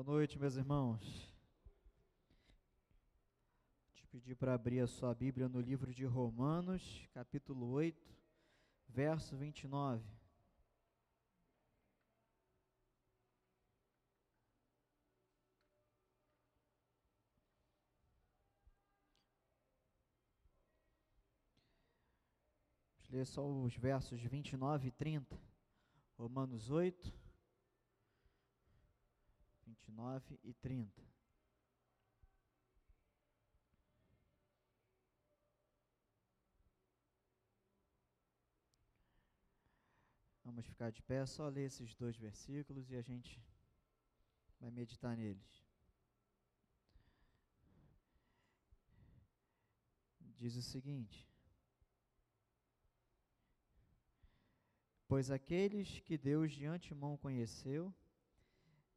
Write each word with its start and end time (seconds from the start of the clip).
Boa 0.00 0.06
noite, 0.06 0.38
meus 0.38 0.54
irmãos. 0.54 1.34
Te 3.92 4.06
pedir 4.06 4.36
para 4.36 4.54
abrir 4.54 4.78
a 4.78 4.86
sua 4.86 5.12
Bíblia 5.12 5.48
no 5.48 5.60
livro 5.60 5.92
de 5.92 6.04
Romanos, 6.04 7.04
capítulo 7.12 7.68
8, 7.72 8.16
verso 8.86 9.36
29. 9.36 10.00
Vamos 22.94 23.10
ler 23.10 23.26
só 23.26 23.44
os 23.44 23.74
versos 23.74 24.22
29 24.22 24.86
e 24.86 24.90
30. 24.92 25.36
Romanos 26.16 26.70
8, 26.70 27.17
29 29.68 30.40
e 30.42 30.54
30. 30.54 31.02
Vamos 40.42 40.64
ficar 40.64 40.90
de 40.90 41.02
pé, 41.02 41.26
só 41.26 41.46
ler 41.48 41.66
esses 41.66 41.94
dois 41.94 42.16
versículos 42.16 42.90
e 42.90 42.96
a 42.96 43.02
gente 43.02 43.42
vai 44.58 44.70
meditar 44.70 45.14
neles. 45.14 45.66
Diz 50.34 50.56
o 50.56 50.62
seguinte: 50.62 51.28
Pois 55.06 55.30
aqueles 55.30 56.00
que 56.00 56.16
Deus 56.16 56.52
de 56.52 56.64
antemão 56.64 57.16
conheceu, 57.18 57.94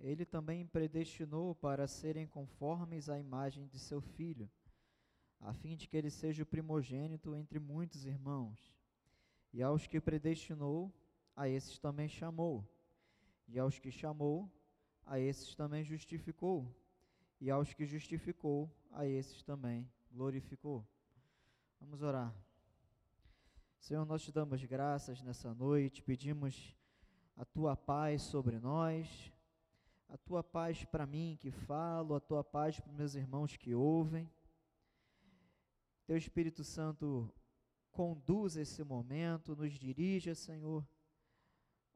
ele 0.02 0.26
também 0.26 0.66
predestinou 0.66 1.54
para 1.54 1.88
serem 1.88 2.26
conformes 2.26 3.08
à 3.08 3.20
imagem 3.20 3.68
de 3.68 3.78
seu 3.78 4.02
filho, 4.02 4.50
a 5.40 5.54
fim 5.54 5.76
de 5.76 5.88
que 5.88 5.96
ele 5.96 6.10
seja 6.10 6.42
o 6.42 6.46
primogênito 6.46 7.36
entre 7.36 7.60
muitos 7.60 8.06
irmãos. 8.06 8.76
E 9.54 9.62
aos 9.62 9.86
que 9.86 10.02
predestinou, 10.02 10.92
a 11.36 11.48
esses 11.48 11.78
também 11.78 12.10
chamou. 12.10 12.68
E 13.48 13.60
aos 13.60 13.78
que 13.78 13.92
chamou, 13.92 14.52
a 15.06 15.20
esses 15.20 15.54
também 15.56 15.84
justificou. 15.84 16.68
E 17.40 17.52
aos 17.52 17.74
que 17.74 17.86
justificou, 17.86 18.70
a 18.92 19.06
esses 19.06 19.44
também 19.44 19.88
glorificou. 20.12 20.86
Vamos 21.80 22.02
orar. 22.02 22.34
Senhor, 23.80 24.06
nós 24.06 24.24
te 24.24 24.32
damos 24.32 24.64
graças 24.64 25.22
nessa 25.22 25.54
noite, 25.54 26.02
pedimos 26.02 26.76
a 27.36 27.46
tua 27.46 27.76
paz 27.76 28.22
sobre 28.24 28.60
nós 28.60 29.32
a 30.12 30.18
tua 30.18 30.44
paz 30.44 30.84
para 30.84 31.06
mim 31.06 31.38
que 31.40 31.50
falo, 31.50 32.16
a 32.16 32.20
tua 32.20 32.44
paz 32.44 32.78
para 32.78 32.92
meus 32.92 33.16
irmãos 33.16 33.56
que 33.56 33.74
ouvem. 33.74 34.30
Teu 36.06 36.18
Espírito 36.18 36.66
Santo 36.66 37.34
conduz 37.92 38.58
esse 38.58 38.84
momento, 38.84 39.56
nos 39.56 39.72
dirija, 39.72 40.36
Senhor, 40.36 40.86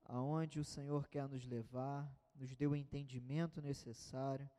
aonde 0.05 0.61
o 0.61 0.63
Senhor 0.63 1.09
quer 1.09 1.27
nos 1.27 1.45
levar, 1.45 2.09
nos 2.33 2.55
dê 2.55 2.65
o 2.65 2.75
entendimento 2.75 3.61
necessário, 3.61 4.49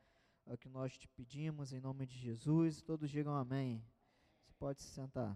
é 0.45 0.53
o 0.53 0.57
que 0.57 0.69
nós 0.69 0.95
te 0.95 1.07
pedimos 1.07 1.73
em 1.73 1.79
nome 1.79 2.05
de 2.05 2.15
Jesus. 2.15 2.83
Todos 2.83 3.09
digam 3.09 3.35
amém. 3.35 3.83
Você 4.39 4.53
pode 4.53 4.81
se 4.83 4.89
sentar. 4.89 5.35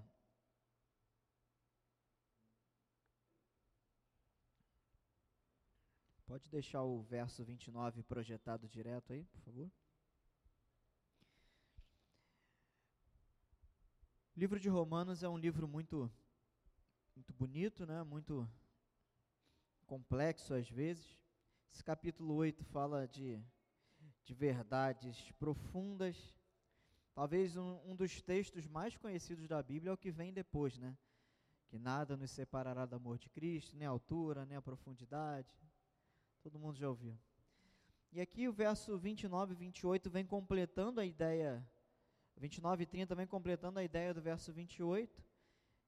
Pode 6.31 6.49
deixar 6.49 6.81
o 6.81 7.01
verso 7.01 7.43
29 7.43 8.03
projetado 8.03 8.65
direto 8.65 9.11
aí, 9.11 9.25
por 9.25 9.41
favor. 9.41 9.69
O 14.33 14.39
livro 14.39 14.57
de 14.57 14.69
Romanos 14.69 15.23
é 15.23 15.27
um 15.27 15.37
livro 15.37 15.67
muito 15.67 16.09
muito 17.14 17.33
bonito, 17.33 17.86
né? 17.86 18.02
Muito 18.03 18.49
complexo 19.86 20.53
às 20.53 20.70
vezes. 20.70 21.20
Esse 21.70 21.83
capítulo 21.83 22.33
8 22.36 22.64
fala 22.64 23.05
de, 23.09 23.37
de 24.23 24.33
verdades 24.33 25.33
profundas. 25.33 26.15
Talvez 27.14 27.58
um, 27.58 27.91
um 27.91 27.93
dos 27.93 28.21
textos 28.21 28.65
mais 28.67 28.95
conhecidos 28.95 29.49
da 29.49 29.61
Bíblia 29.61 29.89
é 29.89 29.93
o 29.93 29.97
que 29.97 30.11
vem 30.11 30.31
depois, 30.31 30.77
né? 30.77 30.97
Que 31.67 31.77
nada 31.77 32.15
nos 32.15 32.31
separará 32.31 32.86
do 32.86 32.95
amor 32.95 33.17
de 33.17 33.30
Cristo, 33.30 33.75
nem 33.75 33.86
a 33.86 33.91
altura, 33.91 34.45
nem 34.45 34.55
a 34.55 34.61
profundidade, 34.61 35.53
Todo 36.41 36.59
mundo 36.59 36.77
já 36.77 36.89
ouviu. 36.89 37.17
E 38.11 38.19
aqui 38.19 38.47
o 38.47 38.52
verso 38.52 38.97
29 38.97 39.53
e 39.53 39.55
28 39.55 40.09
vem 40.09 40.25
completando 40.25 40.99
a 40.99 41.05
ideia, 41.05 41.65
29 42.35 42.83
e 42.83 42.85
30 42.85 43.15
vem 43.15 43.27
completando 43.27 43.79
a 43.79 43.83
ideia 43.83 44.13
do 44.13 44.21
verso 44.21 44.52
28, 44.52 45.23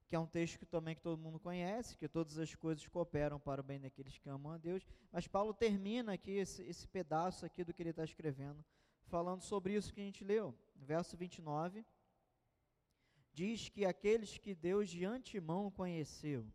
que 0.06 0.14
é 0.14 0.18
um 0.18 0.26
texto 0.26 0.58
que 0.58 0.64
também 0.64 0.94
que 0.94 1.02
todo 1.02 1.20
mundo 1.20 1.38
conhece, 1.40 1.96
que 1.96 2.08
todas 2.08 2.38
as 2.38 2.54
coisas 2.54 2.86
cooperam 2.86 3.40
para 3.40 3.60
o 3.60 3.64
bem 3.64 3.80
daqueles 3.80 4.16
que 4.16 4.28
amam 4.28 4.52
a 4.52 4.56
Deus. 4.56 4.86
Mas 5.10 5.26
Paulo 5.26 5.52
termina 5.52 6.12
aqui 6.14 6.30
esse, 6.32 6.62
esse 6.62 6.86
pedaço 6.86 7.44
aqui 7.44 7.64
do 7.64 7.74
que 7.74 7.82
ele 7.82 7.90
está 7.90 8.04
escrevendo, 8.04 8.64
falando 9.06 9.42
sobre 9.42 9.74
isso 9.74 9.92
que 9.92 10.00
a 10.00 10.04
gente 10.04 10.24
leu. 10.24 10.54
Verso 10.76 11.16
29 11.16 11.84
diz 13.32 13.68
que 13.68 13.84
aqueles 13.84 14.38
que 14.38 14.54
Deus 14.54 14.88
de 14.88 15.04
antemão 15.04 15.68
conheceu. 15.70 16.46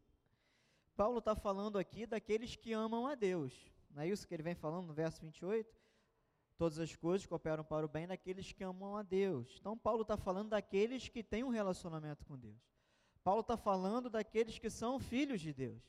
Paulo 0.95 1.19
está 1.19 1.35
falando 1.35 1.77
aqui 1.77 2.05
daqueles 2.05 2.55
que 2.55 2.71
amam 2.71 3.05
a 3.05 3.15
Deus. 3.15 3.53
Não 3.89 4.03
é 4.03 4.07
isso 4.07 4.27
que 4.27 4.33
ele 4.33 4.43
vem 4.43 4.55
falando 4.55 4.87
no 4.87 4.93
verso 4.93 5.21
28? 5.21 5.79
Todas 6.57 6.79
as 6.79 6.95
coisas 6.95 7.25
cooperam 7.25 7.63
para 7.63 7.85
o 7.85 7.89
bem 7.89 8.05
daqueles 8.05 8.51
que 8.51 8.63
amam 8.63 8.97
a 8.97 9.01
Deus. 9.01 9.57
Então, 9.59 9.77
Paulo 9.77 10.01
está 10.01 10.17
falando 10.17 10.49
daqueles 10.49 11.07
que 11.07 11.23
têm 11.23 11.43
um 11.43 11.49
relacionamento 11.49 12.25
com 12.25 12.37
Deus. 12.37 12.61
Paulo 13.23 13.41
está 13.41 13.55
falando 13.55 14.09
daqueles 14.09 14.59
que 14.59 14.69
são 14.69 14.99
filhos 14.99 15.39
de 15.41 15.53
Deus. 15.53 15.81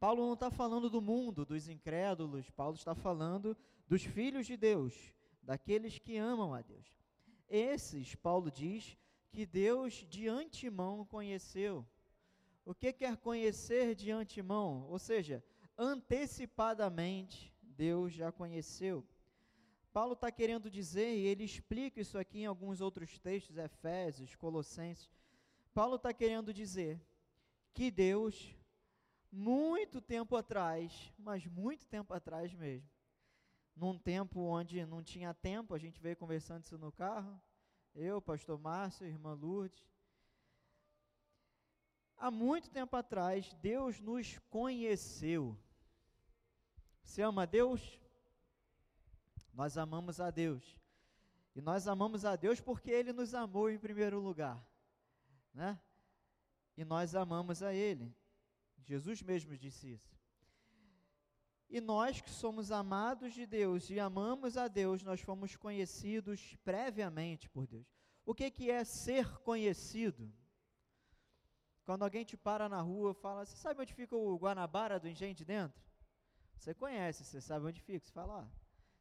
Paulo 0.00 0.26
não 0.26 0.34
está 0.34 0.50
falando 0.50 0.90
do 0.90 1.00
mundo, 1.00 1.44
dos 1.44 1.68
incrédulos. 1.68 2.50
Paulo 2.50 2.74
está 2.74 2.94
falando 2.94 3.56
dos 3.86 4.02
filhos 4.02 4.46
de 4.46 4.56
Deus, 4.56 5.14
daqueles 5.42 5.98
que 5.98 6.16
amam 6.16 6.52
a 6.52 6.60
Deus. 6.60 6.86
Esses, 7.48 8.14
Paulo 8.14 8.50
diz, 8.50 8.98
que 9.34 9.44
Deus 9.44 10.06
de 10.08 10.28
antemão 10.28 11.04
conheceu. 11.04 11.86
O 12.64 12.74
que 12.74 12.92
quer 12.92 13.16
conhecer 13.16 13.94
de 13.94 14.10
antemão? 14.10 14.86
Ou 14.88 14.98
seja, 14.98 15.44
antecipadamente 15.76 17.54
Deus 17.62 18.12
já 18.12 18.30
conheceu. 18.30 19.06
Paulo 19.92 20.14
está 20.14 20.30
querendo 20.30 20.70
dizer, 20.70 21.14
e 21.16 21.26
ele 21.26 21.44
explica 21.44 22.00
isso 22.00 22.18
aqui 22.18 22.40
em 22.40 22.46
alguns 22.46 22.80
outros 22.80 23.18
textos, 23.18 23.56
Efésios, 23.56 24.34
Colossenses. 24.34 25.08
Paulo 25.72 25.96
está 25.96 26.12
querendo 26.12 26.52
dizer 26.52 27.00
que 27.72 27.90
Deus, 27.90 28.56
muito 29.30 30.00
tempo 30.00 30.36
atrás, 30.36 31.12
mas 31.16 31.46
muito 31.46 31.86
tempo 31.86 32.12
atrás 32.12 32.52
mesmo, 32.54 32.88
num 33.76 33.98
tempo 33.98 34.40
onde 34.40 34.84
não 34.86 35.02
tinha 35.02 35.34
tempo, 35.34 35.74
a 35.74 35.78
gente 35.78 36.00
veio 36.00 36.16
conversando 36.16 36.64
isso 36.64 36.78
no 36.78 36.92
carro, 36.92 37.40
eu, 37.94 38.20
pastor 38.20 38.58
Márcio, 38.58 39.06
irmã 39.06 39.34
Lourdes, 39.34 39.84
há 42.16 42.30
muito 42.30 42.70
tempo 42.70 42.96
atrás, 42.96 43.52
Deus 43.54 44.00
nos 44.00 44.38
conheceu. 44.50 45.56
Você 47.04 47.22
ama 47.22 47.42
a 47.42 47.46
Deus? 47.46 48.00
Nós 49.52 49.78
amamos 49.78 50.20
a 50.20 50.30
Deus. 50.30 50.80
E 51.54 51.60
nós 51.60 51.86
amamos 51.86 52.24
a 52.24 52.34
Deus 52.34 52.60
porque 52.60 52.90
Ele 52.90 53.12
nos 53.12 53.34
amou 53.34 53.70
em 53.70 53.78
primeiro 53.78 54.18
lugar, 54.18 54.60
né? 55.52 55.80
E 56.76 56.84
nós 56.84 57.14
amamos 57.14 57.62
a 57.62 57.72
Ele. 57.72 58.12
Jesus 58.82 59.22
mesmo 59.22 59.56
disse 59.56 59.92
isso. 59.92 60.18
E 61.70 61.80
nós 61.80 62.20
que 62.20 62.30
somos 62.30 62.70
amados 62.72 63.32
de 63.32 63.46
Deus 63.46 63.88
e 63.90 64.00
amamos 64.00 64.56
a 64.56 64.66
Deus, 64.66 65.02
nós 65.02 65.20
fomos 65.20 65.54
conhecidos 65.56 66.56
previamente 66.64 67.48
por 67.48 67.66
Deus. 67.66 67.86
O 68.24 68.34
que, 68.34 68.50
que 68.50 68.70
é 68.70 68.84
ser 68.84 69.38
conhecido? 69.40 70.32
Quando 71.84 72.02
alguém 72.02 72.24
te 72.24 72.36
para 72.36 72.68
na 72.68 72.80
rua 72.80 73.12
e 73.12 73.14
fala, 73.14 73.44
você 73.44 73.56
sabe 73.56 73.82
onde 73.82 73.94
fica 73.94 74.16
o 74.16 74.36
Guanabara 74.36 74.98
do 74.98 75.08
Engenho 75.08 75.34
de 75.34 75.44
Dentro? 75.44 75.82
Você 76.56 76.74
conhece, 76.74 77.24
você 77.24 77.40
sabe 77.40 77.66
onde 77.66 77.80
fica. 77.80 78.04
Você 78.04 78.12
fala, 78.12 78.42
ó, 78.42 78.44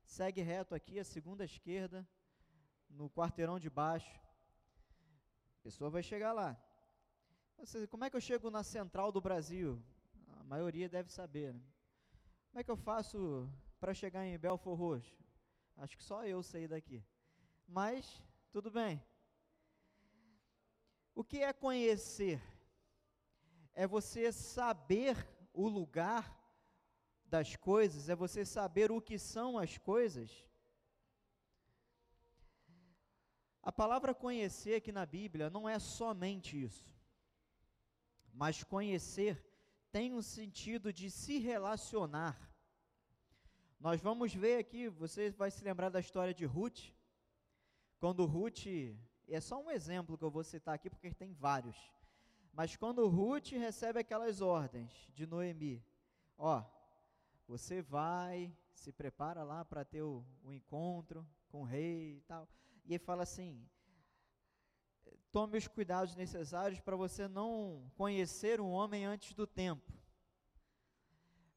segue 0.03 0.41
reto 0.41 0.75
aqui, 0.75 0.99
a 0.99 1.03
segunda 1.03 1.43
esquerda, 1.43 2.07
no 2.89 3.09
quarteirão 3.09 3.59
de 3.59 3.69
baixo. 3.69 4.19
A 5.59 5.63
pessoa 5.63 5.89
vai 5.89 6.03
chegar 6.03 6.33
lá. 6.33 6.57
Você, 7.57 7.87
como 7.87 8.03
é 8.03 8.09
que 8.09 8.15
eu 8.15 8.21
chego 8.21 8.51
na 8.51 8.63
central 8.63 9.11
do 9.11 9.21
Brasil? 9.21 9.81
A 10.39 10.43
maioria 10.43 10.89
deve 10.89 11.09
saber. 11.11 11.53
Né? 11.53 11.61
Como 12.49 12.59
é 12.59 12.63
que 12.63 12.71
eu 12.71 12.75
faço 12.75 13.49
para 13.79 13.93
chegar 13.93 14.25
em 14.25 14.37
Belfor 14.37 14.77
Roxo? 14.77 15.15
Acho 15.77 15.97
que 15.97 16.03
só 16.03 16.25
eu 16.25 16.43
sei 16.43 16.67
daqui. 16.67 17.03
Mas, 17.67 18.21
tudo 18.51 18.69
bem. 18.69 19.01
O 21.15 21.23
que 21.23 21.39
é 21.41 21.53
conhecer? 21.53 22.41
É 23.73 23.87
você 23.87 24.31
saber 24.31 25.15
o 25.53 25.67
lugar 25.67 26.42
das 27.35 27.55
coisas, 27.55 28.09
é 28.09 28.15
você 28.15 28.41
saber 28.45 28.91
o 28.91 29.01
que 29.01 29.17
são 29.17 29.57
as 29.57 29.75
coisas. 29.91 30.29
A 33.69 33.71
palavra 33.71 34.13
conhecer 34.13 34.75
aqui 34.75 34.91
na 34.91 35.05
Bíblia 35.17 35.49
não 35.49 35.67
é 35.67 35.79
somente 35.79 36.51
isso, 36.67 36.87
mas 38.41 38.63
conhecer 38.63 39.33
tem 39.95 40.13
um 40.13 40.21
sentido 40.21 40.93
de 40.99 41.09
se 41.09 41.39
relacionar. 41.39 42.35
Nós 43.79 43.99
vamos 43.99 44.31
ver 44.43 44.57
aqui, 44.59 44.87
você 44.87 45.31
vai 45.31 45.49
se 45.49 45.63
lembrar 45.63 45.89
da 45.89 45.99
história 45.99 46.35
de 46.35 46.45
Ruth, 46.45 46.81
quando 47.97 48.25
Ruth, 48.25 48.65
é 49.27 49.39
só 49.39 49.57
um 49.59 49.71
exemplo 49.71 50.19
que 50.19 50.25
eu 50.29 50.35
vou 50.37 50.43
citar 50.43 50.75
aqui 50.75 50.87
porque 50.87 51.11
tem 51.23 51.33
vários, 51.33 51.77
mas 52.51 52.75
quando 52.75 53.07
Ruth 53.07 53.49
recebe 53.67 53.97
aquelas 53.99 54.39
ordens 54.39 54.93
de 55.15 55.25
Noemi, 55.25 55.83
ó, 56.37 56.63
você 57.53 57.83
vai, 57.83 58.51
se 58.73 58.91
prepara 58.91 59.43
lá 59.43 59.63
para 59.63 59.85
ter 59.85 60.01
o, 60.01 60.25
o 60.43 60.51
encontro 60.51 61.23
com 61.49 61.61
o 61.61 61.63
rei 61.63 62.17
e 62.17 62.21
tal. 62.21 62.49
E 62.83 62.95
ele 62.95 63.03
fala 63.03 63.21
assim: 63.21 63.63
tome 65.31 65.59
os 65.59 65.67
cuidados 65.67 66.15
necessários 66.15 66.79
para 66.79 66.95
você 66.95 67.27
não 67.27 67.91
conhecer 67.95 68.59
um 68.59 68.71
homem 68.71 69.05
antes 69.05 69.35
do 69.35 69.45
tempo. 69.45 69.93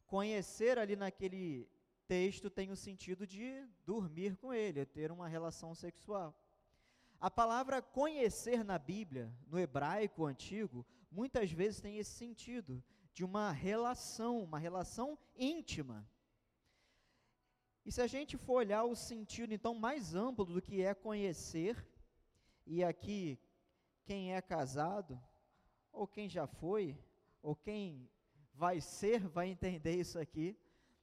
Conhecer 0.07 0.79
ali 0.79 0.97
naquele 0.97 1.67
texto 2.07 2.51
tem 2.51 2.71
o 2.71 2.77
sentido 2.77 3.27
de 3.27 3.67
dormir 3.87 4.37
com 4.37 4.53
ele, 4.53 4.85
ter 4.85 5.11
uma 5.11 5.27
relação 5.27 5.75
sexual. 5.75 6.39
A 7.19 7.31
palavra 7.31 7.81
conhecer 7.81 8.63
na 8.63 8.79
Bíblia, 8.79 9.33
no 9.47 9.59
hebraico 9.59 10.27
antigo, 10.27 10.85
muitas 11.11 11.51
vezes 11.51 11.81
tem 11.81 11.97
esse 11.97 12.11
sentido 12.11 12.85
de 13.17 13.25
uma 13.25 13.51
relação, 13.51 14.43
uma 14.43 14.59
relação 14.59 15.19
íntima. 15.35 16.07
E 17.83 17.91
se 17.91 18.03
a 18.03 18.07
gente 18.07 18.37
for 18.37 18.57
olhar 18.57 18.85
o 18.85 18.95
sentido 18.95 19.55
então 19.55 19.75
mais 19.75 20.15
amplo 20.15 20.45
do 20.45 20.61
que 20.61 20.83
é 20.83 20.93
conhecer, 20.93 21.83
e 22.67 22.85
aqui 22.85 23.39
quem 24.05 24.35
é 24.35 24.43
casado, 24.43 25.19
ou 25.91 26.07
quem 26.07 26.29
já 26.29 26.47
foi, 26.47 26.95
ou 27.41 27.57
quem 27.57 28.07
vai 28.53 28.83
ser, 28.83 29.27
vai 29.27 29.49
entender 29.49 29.97
isso 29.97 30.19
aqui. 30.19 30.55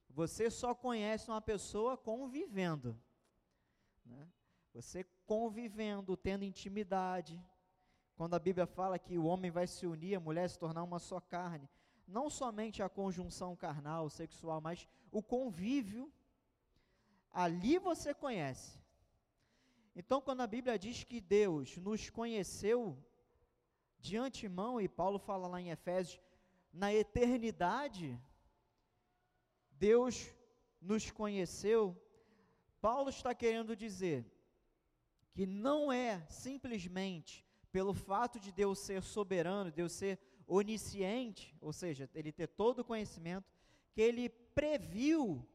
Você 0.07 0.51
só 0.51 0.75
conhece 0.75 1.31
uma 1.31 1.41
pessoa 1.41 1.97
convivendo. 1.97 2.95
Né? 4.05 4.29
Você 4.71 5.03
convivendo, 5.25 6.15
tendo 6.15 6.43
intimidade. 6.43 7.43
Quando 8.15 8.35
a 8.35 8.39
Bíblia 8.39 8.67
fala 8.67 8.99
que 8.99 9.17
o 9.17 9.25
homem 9.25 9.49
vai 9.49 9.65
se 9.65 9.87
unir, 9.87 10.13
a 10.13 10.19
mulher 10.19 10.47
se 10.47 10.59
tornar 10.59 10.83
uma 10.83 10.99
só 10.99 11.19
carne, 11.19 11.67
não 12.07 12.29
somente 12.29 12.81
a 12.83 12.89
conjunção 12.89 13.55
carnal, 13.55 14.09
sexual, 14.09 14.59
mas 14.61 14.87
o 15.11 15.21
convívio 15.21 16.11
ali 17.31 17.77
você 17.77 18.13
conhece. 18.13 18.79
Então, 19.95 20.21
quando 20.21 20.41
a 20.41 20.47
Bíblia 20.47 20.77
diz 20.77 21.03
que 21.03 21.21
Deus 21.21 21.77
nos 21.77 22.09
conheceu 22.09 22.97
de 23.99 24.17
antemão, 24.17 24.81
e 24.81 24.87
Paulo 24.87 25.19
fala 25.19 25.47
lá 25.47 25.61
em 25.61 25.69
Efésios, 25.69 26.19
na 26.71 26.93
eternidade, 26.93 28.19
Deus 29.71 30.29
nos 30.81 31.09
conheceu, 31.11 31.95
Paulo 32.81 33.09
está 33.09 33.33
querendo 33.33 33.75
dizer 33.75 34.25
que 35.31 35.45
não 35.45 35.91
é 35.91 36.25
simplesmente 36.27 37.45
pelo 37.71 37.93
fato 37.93 38.39
de 38.39 38.51
Deus 38.51 38.79
ser 38.79 39.01
soberano, 39.01 39.71
Deus 39.71 39.93
ser 39.93 40.19
onisciente, 40.47 41.55
ou 41.61 41.71
seja, 41.73 42.09
ele 42.13 42.31
ter 42.31 42.47
todo 42.47 42.79
o 42.79 42.85
conhecimento, 42.85 43.51
que 43.93 44.01
ele 44.01 44.29
previu 44.29 45.47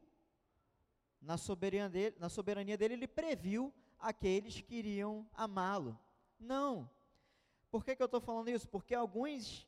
na 1.21 1.37
soberania 1.37 1.89
dele, 1.89 2.15
na 2.19 2.29
soberania 2.29 2.77
dele 2.77 2.93
ele 2.93 3.07
previu 3.07 3.73
aqueles 3.99 4.61
que 4.61 4.75
iriam 4.75 5.27
amá-lo. 5.33 5.99
Não. 6.39 6.89
Por 7.69 7.83
que, 7.83 7.95
que 7.95 8.01
eu 8.01 8.05
estou 8.05 8.21
falando 8.21 8.49
isso? 8.49 8.67
Porque 8.67 8.95
alguns, 8.95 9.67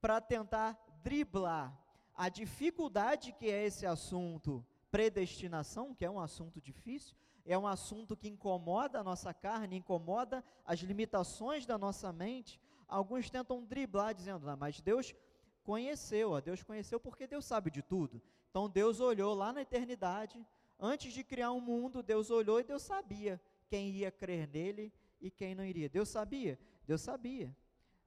para 0.00 0.20
tentar 0.20 0.82
driblar 1.02 1.78
a 2.14 2.28
dificuldade 2.28 3.32
que 3.32 3.50
é 3.50 3.64
esse 3.66 3.86
assunto 3.86 4.64
predestinação, 4.90 5.94
que 5.94 6.04
é 6.04 6.10
um 6.10 6.18
assunto 6.18 6.60
difícil, 6.60 7.14
é 7.44 7.56
um 7.56 7.66
assunto 7.66 8.16
que 8.16 8.28
incomoda 8.28 9.00
a 9.00 9.04
nossa 9.04 9.32
carne, 9.32 9.76
incomoda 9.76 10.42
as 10.64 10.80
limitações 10.80 11.66
da 11.66 11.78
nossa 11.78 12.12
mente. 12.12 12.60
Alguns 12.88 13.30
tentam 13.30 13.64
driblar 13.64 14.14
dizendo, 14.14 14.48
ah, 14.48 14.56
mas 14.56 14.80
Deus 14.80 15.14
conheceu, 15.62 16.30
ó, 16.30 16.40
Deus 16.40 16.62
conheceu 16.62 17.00
porque 17.00 17.26
Deus 17.26 17.44
sabe 17.44 17.70
de 17.70 17.82
tudo. 17.82 18.22
Então 18.50 18.68
Deus 18.68 19.00
olhou 19.00 19.34
lá 19.34 19.52
na 19.52 19.62
eternidade, 19.62 20.46
antes 20.78 21.12
de 21.12 21.24
criar 21.24 21.50
o 21.50 21.56
um 21.56 21.60
mundo, 21.60 22.02
Deus 22.02 22.30
olhou 22.30 22.60
e 22.60 22.64
Deus 22.64 22.82
sabia 22.82 23.40
quem 23.68 23.90
ia 23.90 24.10
crer 24.10 24.48
nele 24.48 24.92
e 25.20 25.30
quem 25.30 25.54
não 25.54 25.64
iria. 25.64 25.88
Deus 25.88 26.08
sabia? 26.08 26.58
Deus 26.86 27.00
sabia. 27.00 27.54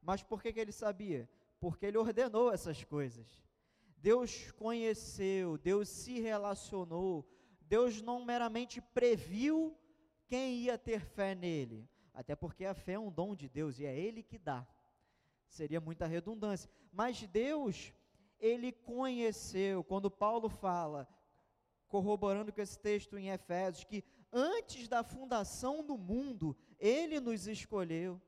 Mas 0.01 0.23
por 0.23 0.41
que, 0.41 0.53
que 0.53 0.59
ele 0.59 0.71
sabia? 0.71 1.29
Porque 1.59 1.85
ele 1.85 1.97
ordenou 1.97 2.51
essas 2.51 2.83
coisas. 2.83 3.27
Deus 3.97 4.51
conheceu, 4.53 5.57
Deus 5.57 5.89
se 5.89 6.19
relacionou, 6.19 7.27
Deus 7.61 8.01
não 8.01 8.23
meramente 8.23 8.79
previu 8.81 9.77
quem 10.25 10.59
ia 10.59 10.77
ter 10.77 11.01
fé 11.01 11.35
nele, 11.35 11.87
até 12.19 12.35
porque 12.35 12.65
a 12.65 12.73
fé 12.73 12.93
é 12.93 12.99
um 12.99 13.09
dom 13.09 13.33
de 13.33 13.47
Deus 13.47 13.79
e 13.79 13.85
é 13.85 13.97
Ele 13.97 14.21
que 14.21 14.37
dá. 14.37 14.67
Seria 15.47 15.79
muita 15.79 16.05
redundância. 16.05 16.69
Mas 16.91 17.25
Deus 17.27 17.93
ele 18.41 18.73
conheceu, 18.73 19.85
quando 19.85 20.11
Paulo 20.11 20.49
fala, 20.49 21.07
corroborando 21.87 22.51
com 22.51 22.59
esse 22.59 22.77
texto 22.77 23.17
em 23.17 23.29
Efésios, 23.29 23.85
que 23.85 24.03
antes 24.33 24.89
da 24.89 25.01
fundação 25.01 25.81
do 25.81 25.97
mundo, 25.97 26.57
ele 26.77 27.21
nos 27.21 27.47
escolheu. 27.47 28.21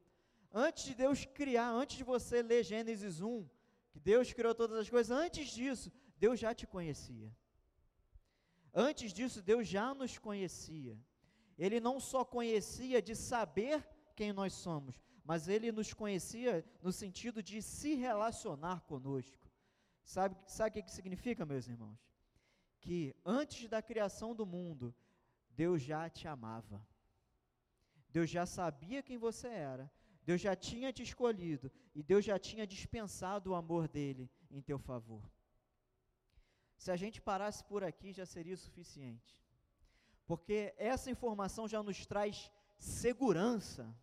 Antes 0.54 0.86
de 0.86 0.96
Deus 0.96 1.26
criar, 1.26 1.70
antes 1.70 1.98
de 1.98 2.06
você 2.06 2.42
ler 2.42 2.64
Gênesis 2.64 3.20
1, 3.20 3.46
que 3.92 4.00
Deus 4.00 4.32
criou 4.32 4.56
todas 4.56 4.78
as 4.78 4.90
coisas, 4.90 5.12
antes 5.12 5.50
disso, 5.50 5.92
Deus 6.16 6.40
já 6.40 6.54
te 6.54 6.66
conhecia. 6.66 7.30
Antes 8.74 9.12
disso, 9.12 9.42
Deus 9.42 9.68
já 9.68 9.94
nos 9.94 10.18
conhecia. 10.18 10.98
Ele 11.64 11.80
não 11.80 12.00
só 12.00 12.26
conhecia 12.26 13.00
de 13.04 13.16
saber 13.16 13.88
quem 14.16 14.34
nós 14.34 14.52
somos, 14.52 14.96
mas 15.24 15.48
ele 15.48 15.72
nos 15.72 15.94
conhecia 15.94 16.66
no 16.82 16.92
sentido 16.92 17.44
de 17.44 17.62
se 17.62 17.94
relacionar 17.94 18.82
conosco. 18.82 19.48
Sabe, 20.04 20.36
sabe 20.48 20.80
o 20.80 20.84
que 20.84 20.92
significa, 20.92 21.46
meus 21.46 21.68
irmãos? 21.68 22.00
Que 22.80 23.16
antes 23.24 23.70
da 23.70 23.80
criação 23.80 24.34
do 24.34 24.44
mundo, 24.44 24.92
Deus 25.52 25.84
já 25.84 26.10
te 26.10 26.28
amava. 26.28 26.84
Deus 28.10 28.28
já 28.28 28.48
sabia 28.48 29.04
quem 29.04 29.20
você 29.20 29.48
era. 29.48 29.86
Deus 30.24 30.42
já 30.42 30.56
tinha 30.56 30.92
te 30.92 31.04
escolhido. 31.04 31.72
E 31.94 32.02
Deus 32.02 32.26
já 32.26 32.40
tinha 32.40 32.66
dispensado 32.66 33.52
o 33.52 33.56
amor 33.56 33.88
dele 33.88 34.32
em 34.50 34.64
teu 34.64 34.80
favor. 34.80 35.32
Se 36.76 36.90
a 36.90 36.96
gente 36.96 37.22
parasse 37.22 37.64
por 37.64 37.84
aqui, 37.84 38.12
já 38.12 38.26
seria 38.26 38.56
o 38.56 38.58
suficiente. 38.58 39.40
Porque 40.32 40.74
essa 40.78 41.12
informação 41.12 41.68
já 41.68 41.84
nos 41.84 42.06
traz 42.06 42.50
segurança, 42.78 43.94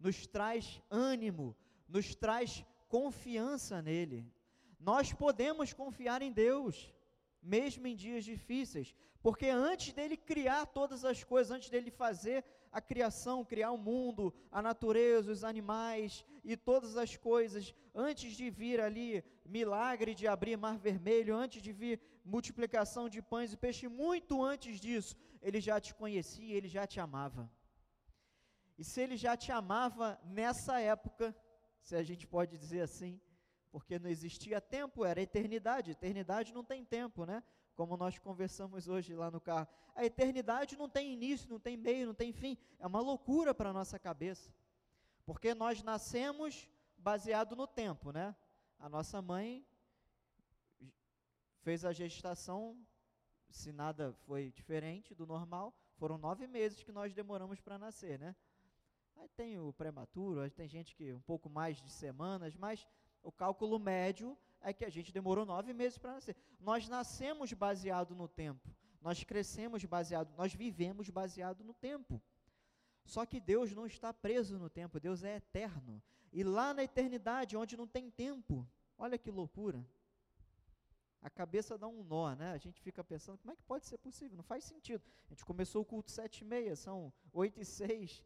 nos 0.00 0.26
traz 0.26 0.80
ânimo, 0.90 1.54
nos 1.86 2.14
traz 2.14 2.64
confiança 2.88 3.82
nele. 3.82 4.24
Nós 4.80 5.12
podemos 5.12 5.74
confiar 5.74 6.22
em 6.22 6.32
Deus, 6.32 6.90
mesmo 7.42 7.86
em 7.86 7.94
dias 7.94 8.24
difíceis, 8.24 8.94
porque 9.20 9.48
antes 9.48 9.92
dele 9.92 10.16
criar 10.16 10.64
todas 10.64 11.04
as 11.04 11.22
coisas, 11.22 11.50
antes 11.50 11.68
dele 11.68 11.90
fazer 11.90 12.42
a 12.72 12.80
criação, 12.80 13.44
criar 13.44 13.70
o 13.70 13.76
mundo, 13.76 14.32
a 14.50 14.62
natureza, 14.62 15.30
os 15.30 15.44
animais 15.44 16.24
e 16.42 16.56
todas 16.56 16.96
as 16.96 17.14
coisas, 17.14 17.74
antes 17.94 18.32
de 18.32 18.48
vir 18.48 18.80
ali 18.80 19.22
milagre 19.44 20.14
de 20.14 20.26
abrir 20.26 20.56
mar 20.56 20.78
vermelho, 20.78 21.36
antes 21.36 21.60
de 21.60 21.72
vir 21.72 22.00
multiplicação 22.24 23.06
de 23.06 23.20
pães 23.20 23.52
e 23.52 23.56
peixes, 23.56 23.90
muito 23.90 24.42
antes 24.42 24.80
disso, 24.80 25.16
ele 25.40 25.60
já 25.60 25.80
te 25.80 25.94
conhecia, 25.94 26.54
ele 26.56 26.68
já 26.68 26.86
te 26.86 27.00
amava. 27.00 27.50
E 28.76 28.84
se 28.84 29.00
ele 29.00 29.16
já 29.16 29.36
te 29.36 29.50
amava 29.50 30.20
nessa 30.24 30.80
época, 30.80 31.34
se 31.82 31.96
a 31.96 32.02
gente 32.02 32.26
pode 32.26 32.56
dizer 32.56 32.80
assim, 32.82 33.20
porque 33.70 33.98
não 33.98 34.08
existia 34.08 34.60
tempo, 34.60 35.04
era 35.04 35.20
eternidade. 35.20 35.90
Eternidade 35.90 36.52
não 36.52 36.64
tem 36.64 36.84
tempo, 36.84 37.24
né? 37.24 37.42
Como 37.74 37.96
nós 37.96 38.18
conversamos 38.18 38.88
hoje 38.88 39.14
lá 39.14 39.30
no 39.30 39.40
carro. 39.40 39.68
A 39.94 40.04
eternidade 40.04 40.76
não 40.76 40.88
tem 40.88 41.12
início, 41.12 41.48
não 41.50 41.60
tem 41.60 41.76
meio, 41.76 42.06
não 42.06 42.14
tem 42.14 42.32
fim. 42.32 42.56
É 42.78 42.86
uma 42.86 43.00
loucura 43.00 43.54
para 43.54 43.70
a 43.70 43.72
nossa 43.72 43.98
cabeça. 43.98 44.52
Porque 45.24 45.54
nós 45.54 45.82
nascemos 45.82 46.68
baseado 46.96 47.54
no 47.54 47.66
tempo, 47.66 48.10
né? 48.12 48.34
A 48.78 48.88
nossa 48.88 49.20
mãe 49.20 49.66
fez 51.60 51.84
a 51.84 51.92
gestação, 51.92 52.78
se 53.50 53.72
nada 53.72 54.12
foi 54.26 54.50
diferente 54.50 55.14
do 55.14 55.26
normal, 55.26 55.74
foram 55.96 56.18
nove 56.18 56.46
meses 56.46 56.82
que 56.82 56.92
nós 56.92 57.14
demoramos 57.14 57.60
para 57.60 57.78
nascer, 57.78 58.18
né? 58.18 58.34
Aí 59.16 59.28
tem 59.30 59.58
o 59.58 59.72
prematuro, 59.72 60.40
aí 60.40 60.50
tem 60.50 60.68
gente 60.68 60.94
que 60.94 61.12
um 61.12 61.20
pouco 61.20 61.50
mais 61.50 61.80
de 61.82 61.90
semanas, 61.90 62.56
mas 62.56 62.86
o 63.22 63.32
cálculo 63.32 63.78
médio 63.78 64.38
é 64.60 64.72
que 64.72 64.84
a 64.84 64.90
gente 64.90 65.12
demorou 65.12 65.44
nove 65.44 65.72
meses 65.72 65.98
para 65.98 66.14
nascer. 66.14 66.36
Nós 66.60 66.88
nascemos 66.88 67.52
baseado 67.52 68.14
no 68.14 68.28
tempo. 68.28 68.70
Nós 69.00 69.22
crescemos 69.24 69.84
baseado, 69.84 70.34
nós 70.36 70.52
vivemos 70.52 71.08
baseado 71.08 71.64
no 71.64 71.74
tempo. 71.74 72.20
Só 73.04 73.24
que 73.24 73.40
Deus 73.40 73.72
não 73.72 73.86
está 73.86 74.12
preso 74.12 74.58
no 74.58 74.68
tempo, 74.68 75.00
Deus 75.00 75.24
é 75.24 75.36
eterno. 75.36 76.02
E 76.32 76.42
lá 76.44 76.74
na 76.74 76.84
eternidade, 76.84 77.56
onde 77.56 77.76
não 77.76 77.86
tem 77.86 78.10
tempo, 78.10 78.68
olha 78.98 79.16
que 79.16 79.30
loucura. 79.30 79.84
A 81.20 81.28
cabeça 81.28 81.76
dá 81.76 81.88
um 81.88 82.04
nó, 82.04 82.34
né? 82.34 82.52
A 82.52 82.58
gente 82.58 82.80
fica 82.80 83.02
pensando, 83.02 83.38
como 83.38 83.52
é 83.52 83.56
que 83.56 83.62
pode 83.64 83.86
ser 83.86 83.98
possível? 83.98 84.36
Não 84.36 84.44
faz 84.44 84.64
sentido. 84.64 85.02
A 85.26 85.28
gente 85.30 85.44
começou 85.44 85.82
o 85.82 85.84
culto 85.84 86.10
sete 86.10 86.42
e 86.42 86.44
meia, 86.44 86.76
são 86.76 87.12
oito 87.32 87.60
e 87.60 87.64
seis, 87.64 88.24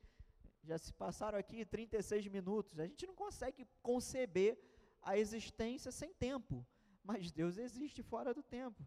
já 0.63 0.79
se 0.79 0.93
passaram 0.93 1.39
aqui 1.39 1.65
36 1.65 2.29
minutos. 2.29 2.79
A 2.79 2.87
gente 2.87 3.07
não 3.07 3.15
consegue 3.15 3.67
conceber 3.83 4.59
a 5.03 5.19
existência 5.19 5.91
sem 5.91 6.13
tempo, 6.15 6.65
mas 7.03 7.33
Deus 7.33 7.57
existe 7.57 8.03
fora 8.03 8.33
do 8.33 8.43
tempo. 8.43 8.87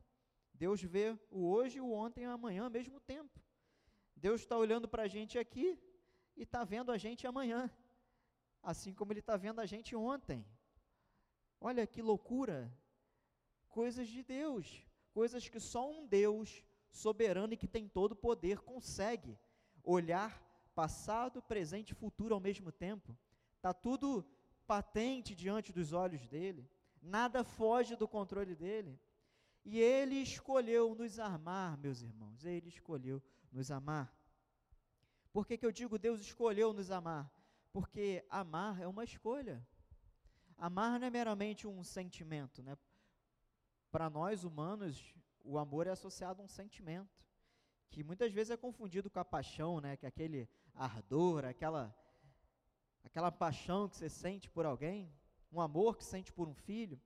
Deus 0.53 0.81
vê 0.81 1.17
o 1.29 1.49
hoje, 1.49 1.81
o 1.81 1.91
ontem 1.91 2.23
e 2.23 2.27
o 2.27 2.31
amanhã 2.31 2.63
ao 2.63 2.69
mesmo 2.69 2.99
tempo. 3.01 3.41
Deus 4.15 4.41
está 4.41 4.57
olhando 4.57 4.87
para 4.87 5.03
a 5.03 5.07
gente 5.07 5.37
aqui 5.37 5.77
e 6.37 6.43
está 6.43 6.63
vendo 6.63 6.91
a 6.91 6.97
gente 6.97 7.27
amanhã, 7.27 7.69
assim 8.63 8.93
como 8.93 9.11
Ele 9.11 9.19
está 9.19 9.35
vendo 9.35 9.59
a 9.59 9.65
gente 9.65 9.95
ontem. 9.95 10.45
Olha 11.59 11.85
que 11.85 12.01
loucura! 12.01 12.71
Coisas 13.75 14.07
de 14.07 14.23
Deus, 14.23 14.87
coisas 15.11 15.49
que 15.49 15.59
só 15.59 15.91
um 15.91 16.07
Deus 16.07 16.63
soberano 16.89 17.53
e 17.53 17.57
que 17.57 17.67
tem 17.67 17.89
todo 17.89 18.13
o 18.13 18.21
poder 18.27 18.59
consegue 18.59 19.37
olhar 19.83 20.31
passado, 20.73 21.41
presente 21.41 21.89
e 21.89 21.93
futuro 21.93 22.33
ao 22.33 22.39
mesmo 22.39 22.71
tempo. 22.71 23.17
Está 23.57 23.73
tudo 23.73 24.25
patente 24.65 25.35
diante 25.35 25.73
dos 25.73 25.91
olhos 25.91 26.25
dele, 26.25 26.63
nada 27.01 27.43
foge 27.43 27.97
do 27.97 28.07
controle 28.07 28.55
dele. 28.55 28.97
E 29.65 29.77
ele 29.77 30.15
escolheu 30.21 30.95
nos 30.95 31.19
amar, 31.19 31.77
meus 31.77 32.01
irmãos, 32.01 32.45
ele 32.45 32.69
escolheu 32.69 33.21
nos 33.51 33.71
amar. 33.71 34.07
Por 35.33 35.45
que, 35.45 35.57
que 35.57 35.65
eu 35.65 35.71
digo 35.73 35.99
Deus 35.99 36.21
escolheu 36.21 36.71
nos 36.71 36.91
amar? 36.91 37.29
Porque 37.73 38.25
amar 38.29 38.79
é 38.79 38.87
uma 38.87 39.03
escolha. 39.03 39.67
Amar 40.57 40.97
não 40.97 41.07
é 41.07 41.09
meramente 41.09 41.67
um 41.67 41.83
sentimento, 41.83 42.63
né? 42.63 42.77
Para 43.95 44.09
nós 44.09 44.43
humanos, 44.43 45.15
o 45.41 45.57
amor 45.57 45.87
é 45.87 45.91
associado 45.91 46.41
a 46.41 46.43
um 46.43 46.49
sentimento, 46.49 47.23
que 47.89 48.03
muitas 48.03 48.29
vezes 48.33 48.51
é 48.51 48.57
confundido 48.57 49.09
com 49.09 49.19
a 49.21 49.23
paixão, 49.23 49.79
né? 49.79 49.95
Que 49.95 50.05
é 50.05 50.09
aquele 50.09 50.49
ardor, 50.73 51.45
aquela 51.45 51.95
aquela 53.05 53.31
paixão 53.31 53.87
que 53.87 53.95
você 53.95 54.09
sente 54.09 54.49
por 54.49 54.65
alguém, 54.65 55.09
um 55.49 55.61
amor 55.61 55.95
que 55.95 56.03
sente 56.03 56.33
por 56.33 56.45
um 56.45 56.53
filho. 56.53 56.99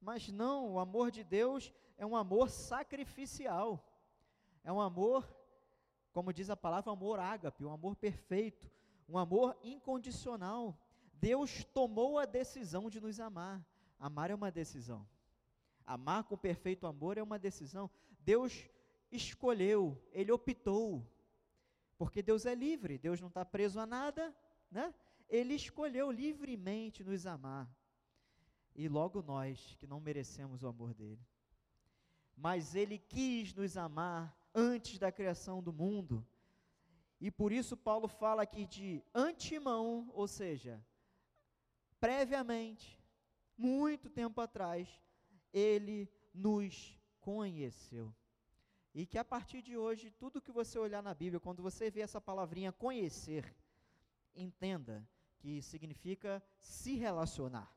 Mas 0.00 0.28
não, 0.28 0.74
o 0.74 0.78
amor 0.78 1.10
de 1.10 1.24
Deus 1.24 1.74
é 1.98 2.06
um 2.06 2.14
amor 2.14 2.48
sacrificial. 2.48 3.84
É 4.62 4.72
um 4.72 4.80
amor, 4.80 5.28
como 6.12 6.32
diz 6.32 6.48
a 6.48 6.56
palavra, 6.56 6.92
amor 6.92 7.18
ágape, 7.18 7.64
um 7.64 7.72
amor 7.72 7.96
perfeito, 7.96 8.70
um 9.08 9.18
amor 9.18 9.58
incondicional. 9.64 10.78
Deus 11.14 11.64
tomou 11.64 12.20
a 12.20 12.24
decisão 12.24 12.88
de 12.88 13.00
nos 13.00 13.18
amar. 13.18 13.66
Amar 13.98 14.30
é 14.30 14.34
uma 14.36 14.52
decisão. 14.52 15.04
Amar 15.86 16.24
com 16.24 16.36
perfeito 16.36 16.86
amor 16.86 17.16
é 17.16 17.22
uma 17.22 17.38
decisão. 17.38 17.88
Deus 18.20 18.68
escolheu, 19.10 20.02
Ele 20.12 20.32
optou. 20.32 21.06
Porque 21.96 22.22
Deus 22.22 22.44
é 22.44 22.54
livre, 22.54 22.98
Deus 22.98 23.20
não 23.20 23.28
está 23.28 23.44
preso 23.44 23.80
a 23.80 23.86
nada, 23.86 24.36
né? 24.70 24.94
Ele 25.28 25.54
escolheu 25.54 26.10
livremente 26.10 27.02
nos 27.02 27.26
amar. 27.26 27.70
E 28.74 28.88
logo 28.88 29.22
nós, 29.22 29.74
que 29.78 29.86
não 29.86 30.00
merecemos 30.00 30.62
o 30.62 30.68
amor 30.68 30.92
dele. 30.92 31.24
Mas 32.36 32.74
ele 32.74 32.98
quis 32.98 33.54
nos 33.54 33.76
amar 33.78 34.36
antes 34.54 34.98
da 34.98 35.10
criação 35.10 35.62
do 35.62 35.72
mundo. 35.72 36.26
E 37.18 37.30
por 37.30 37.50
isso 37.50 37.76
Paulo 37.76 38.06
fala 38.06 38.42
aqui 38.42 38.66
de 38.66 39.02
antemão, 39.14 40.10
ou 40.12 40.28
seja, 40.28 40.84
previamente, 41.98 43.00
muito 43.56 44.10
tempo 44.10 44.38
atrás, 44.42 44.86
ele 45.52 46.08
nos 46.32 46.98
conheceu. 47.20 48.14
E 48.94 49.04
que 49.04 49.18
a 49.18 49.24
partir 49.24 49.60
de 49.60 49.76
hoje, 49.76 50.10
tudo 50.10 50.40
que 50.40 50.50
você 50.50 50.78
olhar 50.78 51.02
na 51.02 51.12
Bíblia, 51.12 51.38
quando 51.40 51.62
você 51.62 51.90
vê 51.90 52.00
essa 52.00 52.20
palavrinha 52.20 52.72
conhecer, 52.72 53.54
entenda 54.34 55.06
que 55.38 55.60
significa 55.62 56.42
se 56.58 56.94
relacionar. 56.96 57.70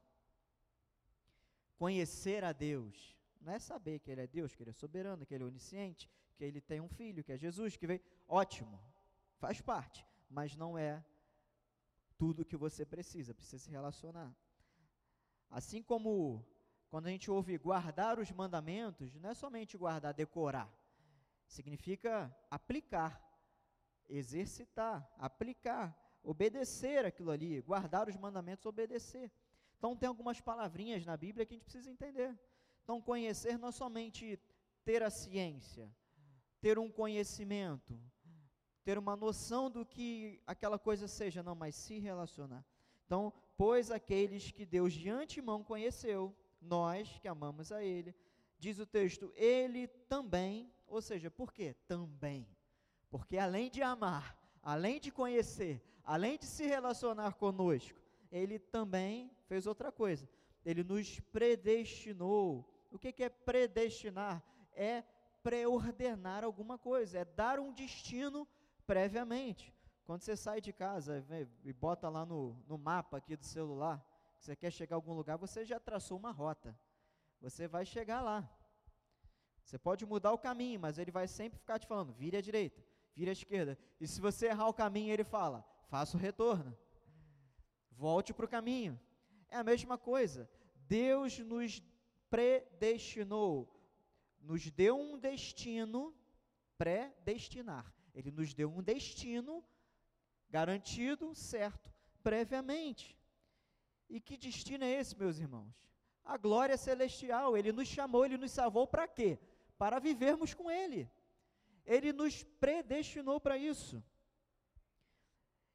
Conhecer 1.77 2.43
a 2.43 2.51
Deus 2.51 3.17
não 3.41 3.53
é 3.53 3.59
saber 3.59 3.99
que 3.99 4.11
Ele 4.11 4.21
é 4.21 4.27
Deus, 4.27 4.53
que 4.55 4.63
Ele 4.63 4.69
é 4.69 4.73
soberano, 4.73 5.25
que 5.25 5.33
Ele 5.33 5.43
é 5.43 5.47
onisciente, 5.47 6.09
que 6.35 6.43
Ele 6.43 6.61
tem 6.61 6.81
um 6.81 6.89
filho, 6.89 7.23
que 7.23 7.31
é 7.31 7.37
Jesus, 7.37 7.77
que 7.77 7.87
veio. 7.87 8.01
Ótimo, 8.27 8.79
faz 9.37 9.61
parte, 9.61 10.05
mas 10.29 10.55
não 10.55 10.77
é 10.77 11.03
tudo 12.17 12.45
que 12.45 12.57
você 12.57 12.85
precisa, 12.85 13.33
precisa 13.33 13.63
se 13.63 13.71
relacionar. 13.71 14.33
Assim 15.49 15.81
como 15.81 16.45
quando 16.89 17.07
a 17.07 17.09
gente 17.09 17.29
ouve 17.29 17.57
guardar 17.57 18.19
os 18.19 18.31
mandamentos, 18.31 19.13
não 19.15 19.29
é 19.29 19.33
somente 19.33 19.77
guardar, 19.77 20.13
decorar. 20.13 20.69
Significa 21.47 22.35
aplicar, 22.49 23.21
exercitar, 24.07 25.07
aplicar, 25.17 25.95
obedecer 26.23 27.05
aquilo 27.05 27.31
ali, 27.31 27.61
guardar 27.61 28.09
os 28.09 28.15
mandamentos, 28.15 28.65
obedecer. 28.65 29.31
Então 29.77 29.95
tem 29.95 30.09
algumas 30.09 30.41
palavrinhas 30.41 31.05
na 31.05 31.15
Bíblia 31.15 31.45
que 31.45 31.53
a 31.53 31.57
gente 31.57 31.63
precisa 31.63 31.89
entender. 31.89 32.37
Então 32.83 33.01
conhecer 33.01 33.57
não 33.57 33.69
é 33.69 33.71
somente 33.71 34.39
ter 34.83 35.03
a 35.03 35.09
ciência, 35.09 35.89
ter 36.59 36.79
um 36.79 36.89
conhecimento, 36.91 37.99
ter 38.83 38.97
uma 38.97 39.15
noção 39.15 39.69
do 39.69 39.85
que 39.85 40.41
aquela 40.47 40.79
coisa 40.79 41.07
seja, 41.07 41.43
não, 41.43 41.53
mas 41.53 41.75
se 41.75 41.99
relacionar. 41.99 42.65
Então, 43.05 43.31
pois 43.55 43.91
aqueles 43.91 44.51
que 44.51 44.65
Deus 44.65 44.93
de 44.93 45.09
antemão 45.09 45.63
conheceu, 45.63 46.35
nós 46.61 47.19
que 47.21 47.27
amamos 47.27 47.71
a 47.71 47.83
Ele, 47.83 48.15
diz 48.57 48.79
o 48.79 48.85
texto, 48.85 49.31
Ele 49.35 49.87
também, 49.87 50.71
ou 50.87 51.01
seja, 51.01 51.31
por 51.31 51.53
quê? 51.53 51.75
Também. 51.87 52.47
Porque 53.09 53.37
além 53.37 53.69
de 53.69 53.81
amar, 53.81 54.37
além 54.61 54.99
de 54.99 55.11
conhecer, 55.11 55.81
além 56.03 56.37
de 56.37 56.45
se 56.45 56.65
relacionar 56.65 57.33
conosco, 57.33 57.99
Ele 58.31 58.59
também 58.59 59.31
fez 59.47 59.65
outra 59.65 59.91
coisa. 59.91 60.29
Ele 60.65 60.83
nos 60.83 61.19
predestinou. 61.19 62.65
O 62.91 62.99
que, 62.99 63.23
é 63.23 63.29
predestinar? 63.29 64.43
É 64.73 65.03
preordenar 65.41 66.43
alguma 66.43 66.77
coisa, 66.77 67.19
é 67.19 67.25
dar 67.25 67.59
um 67.59 67.71
destino 67.71 68.47
previamente. 68.85 69.73
Quando 70.05 70.21
você 70.21 70.35
sai 70.35 70.59
de 70.59 70.73
casa 70.73 71.23
e 71.63 71.71
bota 71.71 72.09
lá 72.09 72.25
no, 72.25 72.55
no 72.67 72.77
mapa 72.77 73.17
aqui 73.17 73.35
do 73.35 73.45
celular, 73.45 74.03
você 74.39 74.55
quer 74.55 74.71
chegar 74.71 74.95
a 74.95 74.97
algum 74.97 75.13
lugar, 75.13 75.37
você 75.37 75.65
já 75.65 75.79
traçou 75.79 76.17
uma 76.17 76.31
rota. 76.31 76.77
Você 77.41 77.67
vai 77.67 77.85
chegar 77.85 78.21
lá. 78.21 78.49
Você 79.63 79.77
pode 79.77 80.05
mudar 80.05 80.31
o 80.31 80.37
caminho, 80.37 80.79
mas 80.79 80.97
ele 80.97 81.11
vai 81.11 81.27
sempre 81.27 81.59
ficar 81.59 81.77
te 81.77 81.85
falando, 81.85 82.13
vire 82.13 82.37
à 82.37 82.41
direita, 82.41 82.83
vire 83.15 83.29
à 83.29 83.33
esquerda. 83.33 83.77
E 83.99 84.07
se 84.07 84.19
você 84.19 84.47
errar 84.47 84.67
o 84.67 84.73
caminho, 84.73 85.13
ele 85.13 85.23
fala, 85.23 85.63
faça 85.87 86.15
o 86.17 86.19
retorno. 86.19 86.75
Volte 87.91 88.33
para 88.33 88.45
o 88.45 88.49
caminho. 88.49 88.99
É 89.49 89.57
a 89.57 89.63
mesma 89.63 89.97
coisa. 89.97 90.49
Deus 90.87 91.37
nos 91.39 91.83
predestinou, 92.29 93.69
nos 94.39 94.71
deu 94.71 94.97
um 94.97 95.19
destino, 95.19 96.15
predestinar. 96.77 97.93
Ele 98.15 98.31
nos 98.31 98.53
deu 98.53 98.71
um 98.71 98.81
destino 98.81 99.63
garantido, 100.49 101.35
certo, 101.35 101.93
previamente. 102.23 103.18
E 104.09 104.19
que 104.19 104.35
destino 104.37 104.83
é 104.83 104.91
esse, 104.99 105.15
meus 105.15 105.37
irmãos? 105.37 105.73
A 106.23 106.37
glória 106.37 106.77
celestial. 106.77 107.55
Ele 107.55 107.71
nos 107.71 107.87
chamou, 107.87 108.25
ele 108.25 108.37
nos 108.37 108.51
salvou 108.51 108.87
para 108.87 109.07
quê? 109.07 109.37
Para 109.77 109.99
vivermos 109.99 110.53
com 110.53 110.69
Ele. 110.69 111.09
Ele 111.85 112.11
nos 112.11 112.43
predestinou 112.43 113.39
para 113.39 113.57
isso. 113.57 114.03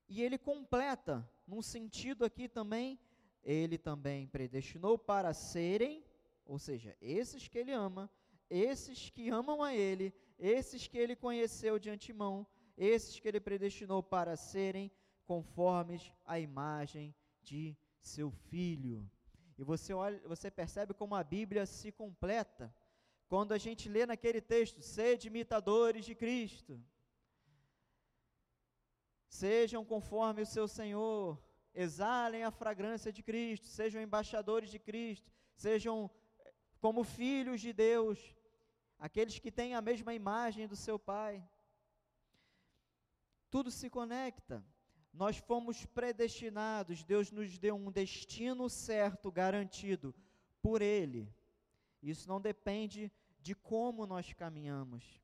E 0.09 0.23
ele 0.23 0.39
completa, 0.39 1.29
num 1.47 1.63
sentido 1.63 2.25
aqui 2.25 2.49
também, 2.49 2.99
ele 3.43 3.79
também 3.79 4.27
predestinou 4.27 4.99
para 4.99 5.33
serem, 5.33 6.05
ou 6.45 6.59
seja, 6.59 6.97
esses 7.01 7.49
que 7.49 7.59
ele 7.59 7.73
ama, 7.73 8.11
esses 8.49 9.11
que 9.11 9.29
amam 9.29 9.63
a 9.63 9.75
ele, 9.75 10.15
esses 10.39 10.87
que 10.87 10.99
ele 10.99 11.17
conheceu 11.17 11.79
de 11.79 11.91
antemão, 11.91 12.47
esses 12.77 13.19
que 13.19 13.27
ele 13.27 13.41
predestinou 13.41 14.03
para 14.03 14.37
serem 14.37 14.91
conformes 15.25 16.13
à 16.25 16.39
imagem 16.39 17.15
de 17.43 17.77
seu 18.09 18.31
filho. 18.31 19.09
E 19.59 19.63
você 19.65 19.93
olha, 19.93 20.21
você 20.27 20.51
percebe 20.51 20.93
como 20.95 21.15
a 21.15 21.23
Bíblia 21.23 21.65
se 21.67 21.91
completa 21.93 22.75
quando 23.29 23.53
a 23.53 23.59
gente 23.59 23.89
lê 23.89 24.05
naquele 24.07 24.41
texto: 24.41 24.83
sede 24.83 25.29
imitadores 25.29 26.05
de 26.05 26.15
Cristo. 26.15 26.83
Sejam 29.29 29.85
conforme 29.85 30.43
o 30.43 30.47
seu 30.47 30.69
Senhor, 30.69 31.43
exalem 31.75 32.45
a 32.45 32.51
fragrância 32.51 33.13
de 33.13 33.23
Cristo, 33.23 33.67
sejam 33.67 34.01
embaixadores 34.01 34.71
de 34.71 34.79
Cristo, 34.79 35.29
sejam 35.57 36.09
eh, 36.39 36.53
como 36.81 37.03
filhos 37.03 37.61
de 37.61 37.73
Deus, 37.73 38.37
aqueles 38.97 39.41
que 39.41 39.51
têm 39.51 39.75
a 39.75 39.81
mesma 39.81 40.15
imagem 40.15 40.69
do 40.69 40.77
seu 40.77 40.99
Pai 40.99 41.43
tudo 43.55 43.71
se 43.71 43.89
conecta. 43.89 44.67
Nós 45.15 45.37
fomos 45.37 45.87
predestinados, 45.87 47.05
Deus 47.05 47.31
nos 47.31 47.57
deu 47.57 47.77
um 47.77 47.91
destino 47.91 48.69
certo, 48.69 49.31
garantido 49.31 50.13
por 50.61 50.83
Ele. 50.83 51.33
Isso 52.03 52.29
não 52.29 52.41
depende 52.41 53.11
de 53.41 53.55
como 53.55 54.07
nós 54.07 54.33
caminhamos, 54.33 55.23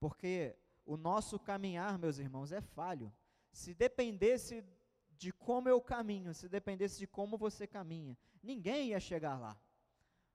porque 0.00 0.56
o 0.84 0.96
nosso 0.96 1.38
caminhar, 1.38 1.98
meus 1.98 2.18
irmãos, 2.18 2.50
é 2.50 2.60
falho. 2.60 3.12
Se 3.52 3.74
dependesse 3.74 4.64
de 5.16 5.32
como 5.32 5.68
eu 5.68 5.80
caminho, 5.80 6.34
se 6.34 6.48
dependesse 6.48 6.98
de 6.98 7.06
como 7.06 7.38
você 7.38 7.66
caminha, 7.66 8.18
ninguém 8.42 8.88
ia 8.88 9.00
chegar 9.00 9.38
lá. 9.38 9.56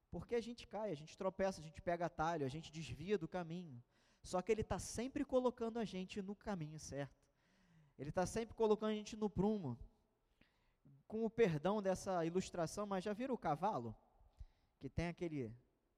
Porque 0.10 0.36
a 0.36 0.42
gente 0.42 0.68
cai, 0.68 0.92
a 0.92 0.96
gente 0.96 1.18
tropeça, 1.18 1.60
a 1.60 1.64
gente 1.64 1.82
pega 1.82 2.06
atalho, 2.06 2.46
a 2.46 2.50
gente 2.50 2.72
desvia 2.72 3.18
do 3.18 3.28
caminho. 3.28 3.84
Só 4.22 4.42
que 4.42 4.52
Ele 4.52 4.62
está 4.62 4.80
sempre 4.80 5.26
colocando 5.26 5.78
a 5.78 5.84
gente 5.84 6.22
no 6.22 6.36
caminho 6.36 6.80
certo. 6.80 7.23
Ele 7.98 8.10
está 8.10 8.26
sempre 8.26 8.56
colocando 8.56 8.90
a 8.90 8.94
gente 8.94 9.16
no 9.16 9.30
prumo. 9.30 9.78
Com 11.08 11.26
o 11.26 11.30
perdão 11.30 11.82
dessa 11.82 12.26
ilustração, 12.26 12.86
mas 12.86 13.04
já 13.04 13.14
viram 13.14 13.36
o 13.36 13.38
cavalo? 13.38 13.96
Que 14.80 14.90
tem 14.90 15.08
aquele 15.08 15.54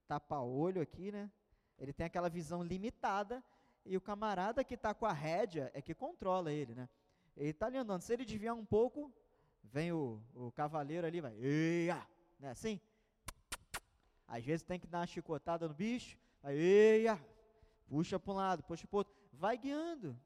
tapa-olho 0.08 0.82
aqui, 0.82 1.12
né? 1.12 1.32
Ele 1.78 1.94
tem 1.94 2.06
aquela 2.06 2.30
visão 2.30 2.64
limitada 2.64 3.44
e 3.86 3.96
o 3.96 4.02
camarada 4.02 4.64
que 4.64 4.74
está 4.74 4.94
com 4.94 5.06
a 5.06 5.14
rédea 5.14 5.72
é 5.74 5.82
que 5.82 5.94
controla 5.94 6.52
ele, 6.52 6.74
né? 6.74 6.90
Ele 7.36 7.50
está 7.50 7.68
ali 7.68 7.78
andando. 7.78 8.02
Se 8.02 8.14
ele 8.14 8.26
desviar 8.26 8.56
um 8.56 8.66
pouco, 8.66 9.14
vem 9.64 9.92
o, 9.92 10.22
o 10.34 10.52
cavaleiro 10.52 11.06
ali, 11.06 11.22
vai, 11.22 11.36
eia, 11.36 12.06
né? 12.40 12.52
Assim. 12.52 12.80
Às 14.28 14.44
vezes 14.44 14.64
tem 14.64 14.80
que 14.80 14.88
dar 14.88 15.00
uma 15.00 15.08
chicotada 15.08 15.68
no 15.68 15.74
bicho, 15.74 16.18
vai, 16.42 16.56
eia, 16.56 17.20
puxa 17.88 18.20
para 18.20 18.34
um 18.34 18.36
lado, 18.36 18.64
puxa 18.64 18.88
para 18.88 18.96
o 18.96 18.98
outro, 19.00 19.14
vai 19.34 19.58
guiando. 19.58 20.20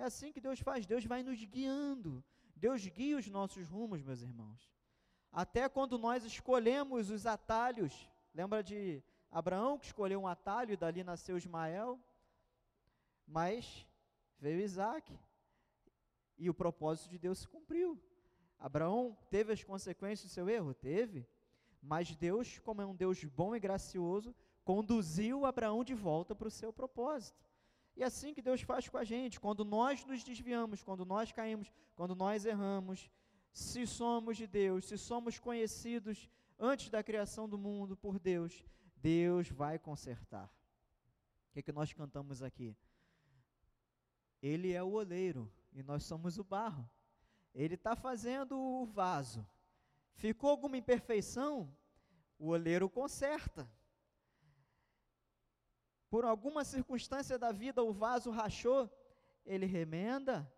É 0.00 0.04
assim 0.04 0.32
que 0.32 0.40
Deus 0.40 0.58
faz, 0.60 0.86
Deus 0.86 1.04
vai 1.04 1.22
nos 1.22 1.44
guiando. 1.44 2.24
Deus 2.56 2.86
guia 2.86 3.18
os 3.18 3.26
nossos 3.26 3.68
rumos, 3.68 4.00
meus 4.00 4.22
irmãos. 4.22 4.72
Até 5.30 5.68
quando 5.68 5.98
nós 5.98 6.24
escolhemos 6.24 7.10
os 7.10 7.26
atalhos, 7.26 8.10
lembra 8.32 8.62
de 8.62 9.02
Abraão 9.30 9.78
que 9.78 9.84
escolheu 9.84 10.18
um 10.22 10.26
atalho 10.26 10.72
e 10.72 10.76
dali 10.76 11.04
nasceu 11.04 11.36
Ismael? 11.36 12.00
Mas 13.26 13.86
veio 14.38 14.60
Isaac 14.60 15.14
e 16.38 16.48
o 16.48 16.54
propósito 16.54 17.10
de 17.10 17.18
Deus 17.18 17.40
se 17.40 17.48
cumpriu. 17.48 18.02
Abraão 18.58 19.14
teve 19.28 19.52
as 19.52 19.62
consequências 19.62 20.30
do 20.30 20.32
seu 20.32 20.48
erro? 20.48 20.72
Teve. 20.72 21.28
Mas 21.82 22.16
Deus, 22.16 22.58
como 22.60 22.80
é 22.80 22.86
um 22.86 22.96
Deus 22.96 23.22
bom 23.24 23.54
e 23.54 23.60
gracioso, 23.60 24.34
conduziu 24.64 25.44
Abraão 25.44 25.84
de 25.84 25.92
volta 25.94 26.34
para 26.34 26.48
o 26.48 26.50
seu 26.50 26.72
propósito. 26.72 27.49
E 28.00 28.02
é 28.02 28.06
assim 28.06 28.32
que 28.32 28.40
Deus 28.40 28.62
faz 28.62 28.88
com 28.88 28.96
a 28.96 29.04
gente, 29.04 29.38
quando 29.38 29.62
nós 29.62 30.06
nos 30.06 30.24
desviamos, 30.24 30.82
quando 30.82 31.04
nós 31.04 31.30
caímos, 31.32 31.70
quando 31.94 32.14
nós 32.14 32.46
erramos, 32.46 33.10
se 33.52 33.86
somos 33.86 34.38
de 34.38 34.46
Deus, 34.46 34.86
se 34.86 34.96
somos 34.96 35.38
conhecidos 35.38 36.30
antes 36.58 36.88
da 36.88 37.02
criação 37.02 37.46
do 37.46 37.58
mundo 37.58 37.94
por 37.98 38.18
Deus, 38.18 38.64
Deus 38.96 39.50
vai 39.50 39.78
consertar. 39.78 40.46
O 40.46 41.52
que, 41.52 41.58
é 41.58 41.62
que 41.62 41.72
nós 41.72 41.92
cantamos 41.92 42.42
aqui? 42.42 42.74
Ele 44.40 44.72
é 44.72 44.82
o 44.82 44.92
oleiro 44.92 45.52
e 45.70 45.82
nós 45.82 46.02
somos 46.02 46.38
o 46.38 46.42
barro. 46.42 46.88
Ele 47.54 47.74
está 47.74 47.94
fazendo 47.94 48.58
o 48.58 48.86
vaso. 48.86 49.46
Ficou 50.14 50.48
alguma 50.48 50.78
imperfeição? 50.78 51.70
O 52.38 52.46
oleiro 52.46 52.88
conserta. 52.88 53.70
Por 56.10 56.24
alguma 56.24 56.64
circunstância 56.64 57.38
da 57.38 57.52
vida 57.52 57.82
o 57.82 57.92
vaso 57.92 58.30
rachou, 58.30 58.90
ele 59.46 59.64
remenda. 59.64 60.50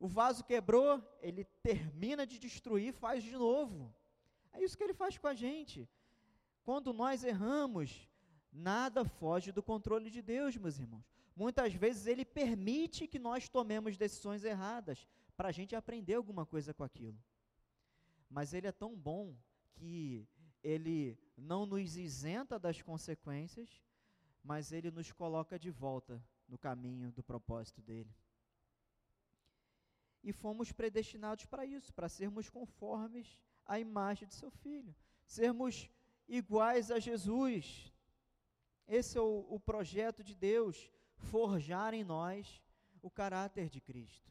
O 0.00 0.08
vaso 0.08 0.42
quebrou, 0.44 1.02
ele 1.20 1.44
termina 1.62 2.26
de 2.26 2.38
destruir, 2.38 2.92
faz 2.92 3.22
de 3.22 3.32
novo. 3.32 3.94
É 4.52 4.62
isso 4.62 4.76
que 4.76 4.84
ele 4.84 4.94
faz 4.94 5.18
com 5.18 5.28
a 5.28 5.34
gente. 5.34 5.88
Quando 6.64 6.92
nós 6.92 7.22
erramos, 7.22 8.08
nada 8.50 9.04
foge 9.04 9.52
do 9.52 9.62
controle 9.62 10.10
de 10.10 10.22
Deus, 10.22 10.56
meus 10.56 10.78
irmãos. 10.78 11.04
Muitas 11.36 11.74
vezes 11.74 12.06
ele 12.06 12.24
permite 12.24 13.06
que 13.06 13.18
nós 13.18 13.48
tomemos 13.48 13.96
decisões 13.96 14.44
erradas 14.44 15.06
para 15.36 15.48
a 15.48 15.52
gente 15.52 15.74
aprender 15.74 16.14
alguma 16.14 16.46
coisa 16.46 16.72
com 16.72 16.84
aquilo. 16.84 17.18
Mas 18.30 18.54
ele 18.54 18.66
é 18.66 18.72
tão 18.72 18.96
bom 18.96 19.36
que 19.74 20.26
ele 20.62 21.18
não 21.36 21.66
nos 21.66 21.96
isenta 21.96 22.58
das 22.58 22.80
consequências, 22.80 23.68
mas 24.44 24.70
ele 24.70 24.90
nos 24.90 25.10
coloca 25.10 25.58
de 25.58 25.70
volta 25.70 26.22
no 26.46 26.58
caminho 26.58 27.10
do 27.10 27.22
propósito 27.22 27.80
dele. 27.80 28.14
E 30.22 30.32
fomos 30.32 30.70
predestinados 30.70 31.46
para 31.46 31.64
isso, 31.64 31.92
para 31.94 32.08
sermos 32.08 32.50
conformes 32.50 33.40
à 33.64 33.80
imagem 33.80 34.28
de 34.28 34.34
seu 34.34 34.50
filho, 34.50 34.94
sermos 35.26 35.90
iguais 36.28 36.90
a 36.90 36.98
Jesus. 36.98 37.90
Esse 38.86 39.16
é 39.16 39.20
o, 39.20 39.46
o 39.48 39.58
projeto 39.58 40.22
de 40.22 40.34
Deus 40.34 40.92
forjar 41.16 41.94
em 41.94 42.04
nós 42.04 42.62
o 43.00 43.10
caráter 43.10 43.70
de 43.70 43.80
Cristo, 43.80 44.30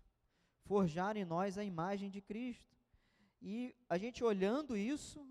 forjar 0.62 1.18
em 1.18 1.26
nós 1.26 1.58
a 1.58 1.64
imagem 1.64 2.10
de 2.10 2.22
Cristo. 2.22 2.78
E 3.42 3.76
a 3.90 3.98
gente 3.98 4.24
olhando 4.24 4.78
isso, 4.78 5.28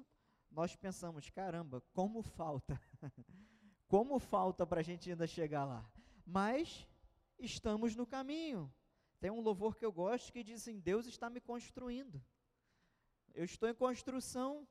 nós 0.50 0.74
pensamos: 0.74 1.30
caramba, 1.30 1.80
como 1.92 2.22
falta, 2.22 2.80
como 3.92 4.18
falta 4.18 4.66
para 4.66 4.80
a 4.80 4.82
gente 4.82 5.10
ainda 5.10 5.26
chegar 5.26 5.66
lá. 5.66 5.84
Mas 6.24 6.88
estamos 7.38 7.94
no 7.94 8.06
caminho. 8.06 8.72
Tem 9.20 9.30
um 9.30 9.42
louvor 9.42 9.76
que 9.76 9.84
eu 9.84 9.92
gosto 9.92 10.32
que 10.32 10.42
diz 10.42 10.62
assim: 10.62 10.80
Deus 10.80 11.06
está 11.06 11.28
me 11.28 11.42
construindo. 11.42 12.24
Eu 13.34 13.44
estou 13.44 13.68
em 13.68 13.74
construção 13.74 14.66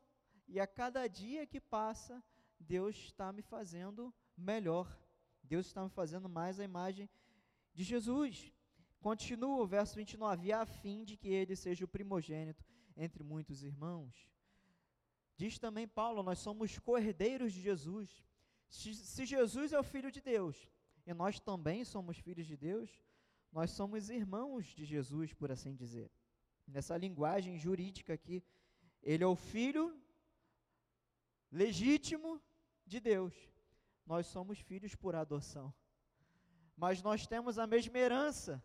e 0.47 0.59
a 0.59 0.65
cada 0.65 1.05
dia 1.05 1.45
que 1.45 1.61
passa, 1.61 2.23
Deus 2.59 2.95
está 2.95 3.31
me 3.31 3.43
fazendo 3.43 4.11
melhor. 4.35 4.87
Deus 5.43 5.67
está 5.67 5.83
me 5.83 5.91
fazendo 5.91 6.27
mais 6.27 6.59
a 6.59 6.63
imagem 6.63 7.07
de 7.75 7.83
Jesus. 7.83 8.51
Continua 9.01 9.61
o 9.61 9.67
verso 9.67 9.97
29, 9.97 10.51
a 10.51 10.65
fim 10.65 11.03
de 11.03 11.15
que 11.15 11.29
ele 11.29 11.55
seja 11.55 11.85
o 11.85 11.87
primogênito 11.87 12.65
entre 12.97 13.21
muitos 13.21 13.61
irmãos. 13.61 14.27
Diz 15.37 15.59
também 15.59 15.87
Paulo, 15.87 16.23
nós 16.23 16.39
somos 16.39 16.79
cordeiros 16.79 17.53
de 17.53 17.61
Jesus. 17.61 18.30
Se, 18.77 19.25
Jesus 19.25 19.71
é 19.71 19.79
o 19.79 19.83
Filho 19.83 20.11
de 20.11 20.21
Deus 20.21 20.57
e 21.05 21.13
nós 21.13 21.39
também 21.39 21.83
somos 21.83 22.17
filhos 22.17 22.47
de 22.47 22.57
Deus, 22.57 22.89
nós 23.51 23.69
somos 23.71 24.09
irmãos 24.09 24.65
de 24.77 24.85
Jesus, 24.85 25.33
por 25.33 25.51
assim 25.51 25.75
dizer. 25.75 26.09
Nessa 26.67 26.97
linguagem 26.97 27.59
jurídica 27.59 28.13
aqui, 28.13 28.43
ele 29.03 29.23
é 29.23 29.27
o 29.27 29.35
Filho 29.35 29.85
legítimo 31.51 32.41
de 32.85 32.99
Deus 32.99 33.51
nós 34.11 34.27
somos 34.27 34.59
filhos 34.59 34.93
por 34.95 35.15
adoção. 35.15 35.73
Mas 36.75 37.01
nós 37.01 37.27
temos 37.27 37.57
a 37.57 37.67
mesma 37.67 37.97
herança, 37.97 38.61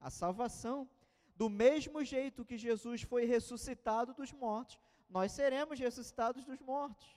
a 0.00 0.10
salvação. 0.10 0.88
Do 1.36 1.48
mesmo 1.48 2.04
jeito 2.04 2.44
que 2.44 2.58
Jesus 2.58 3.02
foi 3.02 3.24
ressuscitado 3.24 4.12
dos 4.12 4.32
mortos, 4.32 4.78
nós 5.08 5.32
seremos 5.32 5.78
ressuscitados 5.78 6.44
dos 6.44 6.60
mortos. 6.60 7.16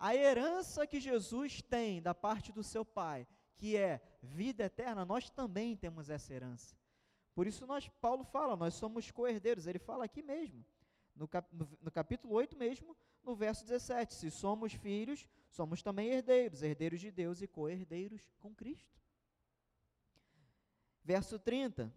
A 0.00 0.16
herança 0.16 0.86
que 0.86 0.98
Jesus 0.98 1.60
tem 1.60 2.00
da 2.00 2.14
parte 2.14 2.50
do 2.50 2.64
seu 2.64 2.86
Pai, 2.86 3.28
que 3.58 3.76
é 3.76 4.00
vida 4.22 4.64
eterna, 4.64 5.04
nós 5.04 5.28
também 5.28 5.76
temos 5.76 6.08
essa 6.08 6.32
herança. 6.32 6.74
Por 7.34 7.46
isso 7.46 7.66
nós, 7.66 7.86
Paulo 8.00 8.24
fala, 8.24 8.56
nós 8.56 8.72
somos 8.72 9.10
co-herdeiros. 9.10 9.66
Ele 9.66 9.78
fala 9.78 10.06
aqui 10.06 10.22
mesmo, 10.22 10.64
no, 11.14 11.28
cap, 11.28 11.46
no, 11.54 11.68
no 11.82 11.90
capítulo 11.90 12.32
8 12.32 12.56
mesmo, 12.56 12.96
no 13.22 13.34
verso 13.34 13.62
17: 13.66 14.14
Se 14.14 14.30
somos 14.30 14.72
filhos, 14.72 15.28
somos 15.50 15.82
também 15.82 16.08
herdeiros, 16.08 16.62
herdeiros 16.62 16.98
de 16.98 17.10
Deus 17.10 17.42
e 17.42 17.46
co-herdeiros 17.46 18.22
com 18.38 18.54
Cristo. 18.54 18.98
Verso 21.04 21.38
30: 21.38 21.94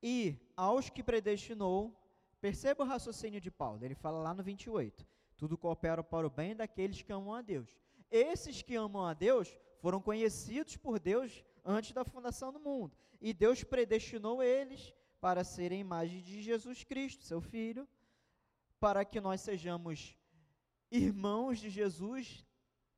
E 0.00 0.36
aos 0.56 0.88
que 0.88 1.02
predestinou, 1.02 1.92
perceba 2.40 2.84
o 2.84 2.86
raciocínio 2.86 3.40
de 3.40 3.50
Paulo, 3.50 3.84
ele 3.84 3.96
fala 3.96 4.22
lá 4.22 4.32
no 4.32 4.44
28. 4.44 5.15
Tudo 5.36 5.58
coopera 5.58 6.02
para 6.02 6.26
o 6.26 6.30
bem 6.30 6.56
daqueles 6.56 7.02
que 7.02 7.12
amam 7.12 7.34
a 7.34 7.42
Deus. 7.42 7.78
Esses 8.10 8.62
que 8.62 8.74
amam 8.74 9.04
a 9.04 9.12
Deus 9.12 9.58
foram 9.80 10.00
conhecidos 10.00 10.76
por 10.76 10.98
Deus 10.98 11.44
antes 11.64 11.92
da 11.92 12.04
fundação 12.04 12.52
do 12.52 12.60
mundo. 12.60 12.96
E 13.20 13.32
Deus 13.32 13.62
predestinou 13.62 14.42
eles 14.42 14.94
para 15.20 15.44
serem 15.44 15.80
imagem 15.80 16.22
de 16.22 16.40
Jesus 16.42 16.84
Cristo, 16.84 17.24
seu 17.24 17.40
Filho, 17.40 17.88
para 18.78 19.04
que 19.04 19.20
nós 19.20 19.40
sejamos 19.40 20.16
irmãos 20.90 21.58
de 21.58 21.68
Jesus 21.68 22.46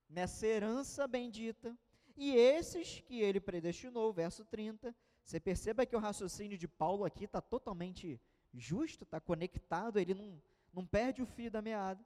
nessa 0.08 0.46
herança 0.46 1.06
bendita. 1.06 1.76
E 2.16 2.34
esses 2.34 3.00
que 3.00 3.20
ele 3.20 3.40
predestinou, 3.40 4.12
verso 4.12 4.44
30, 4.44 4.94
você 5.24 5.38
perceba 5.38 5.86
que 5.86 5.94
o 5.94 6.00
raciocínio 6.00 6.58
de 6.58 6.66
Paulo 6.66 7.04
aqui 7.04 7.24
está 7.24 7.40
totalmente 7.40 8.20
justo, 8.52 9.04
está 9.04 9.20
conectado, 9.20 9.98
ele 9.98 10.14
não, 10.14 10.42
não 10.72 10.86
perde 10.86 11.22
o 11.22 11.26
fio 11.26 11.50
da 11.50 11.62
meada. 11.62 12.04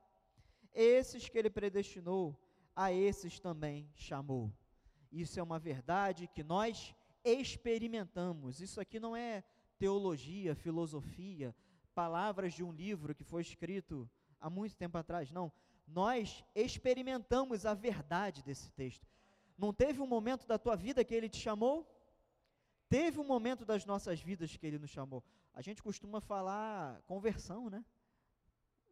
Esses 0.75 1.29
que 1.29 1.39
ele 1.39 1.51
predestinou, 1.51 2.39
a 2.75 2.93
esses 2.93 3.39
também 3.39 3.91
chamou. 3.95 4.53
Isso 5.11 5.39
é 5.39 5.43
uma 5.43 5.59
verdade 5.59 6.27
que 6.27 6.43
nós 6.43 6.95
experimentamos. 7.25 8.61
Isso 8.61 8.81
aqui 8.81 8.99
não 8.99 9.15
é 9.15 9.45
teologia, 9.79 10.55
filosofia, 10.55 11.55
palavras 11.95 12.55
de 12.55 12.63
um 12.65 12.73
livro 12.73 13.15
que 13.15 13.25
foi 13.25 13.43
escrito 13.43 14.09
há 14.41 14.49
muito 14.49 14.77
tempo 14.77 14.97
atrás. 14.97 15.31
Não. 15.31 15.53
Nós 15.87 16.43
experimentamos 16.55 17.67
a 17.67 17.75
verdade 17.75 18.43
desse 18.43 18.71
texto. 18.73 19.07
Não 19.59 19.73
teve 19.73 20.01
um 20.01 20.07
momento 20.07 20.47
da 20.47 20.59
tua 20.59 20.75
vida 20.75 21.05
que 21.05 21.15
ele 21.15 21.29
te 21.29 21.39
chamou? 21.39 21.87
Teve 22.89 23.21
um 23.21 23.25
momento 23.25 23.65
das 23.65 23.85
nossas 23.85 24.21
vidas 24.21 24.57
que 24.57 24.67
ele 24.67 24.79
nos 24.79 24.91
chamou. 24.91 25.23
A 25.53 25.61
gente 25.61 25.83
costuma 25.83 26.21
falar 26.21 27.03
conversão, 27.03 27.69
né? 27.69 27.85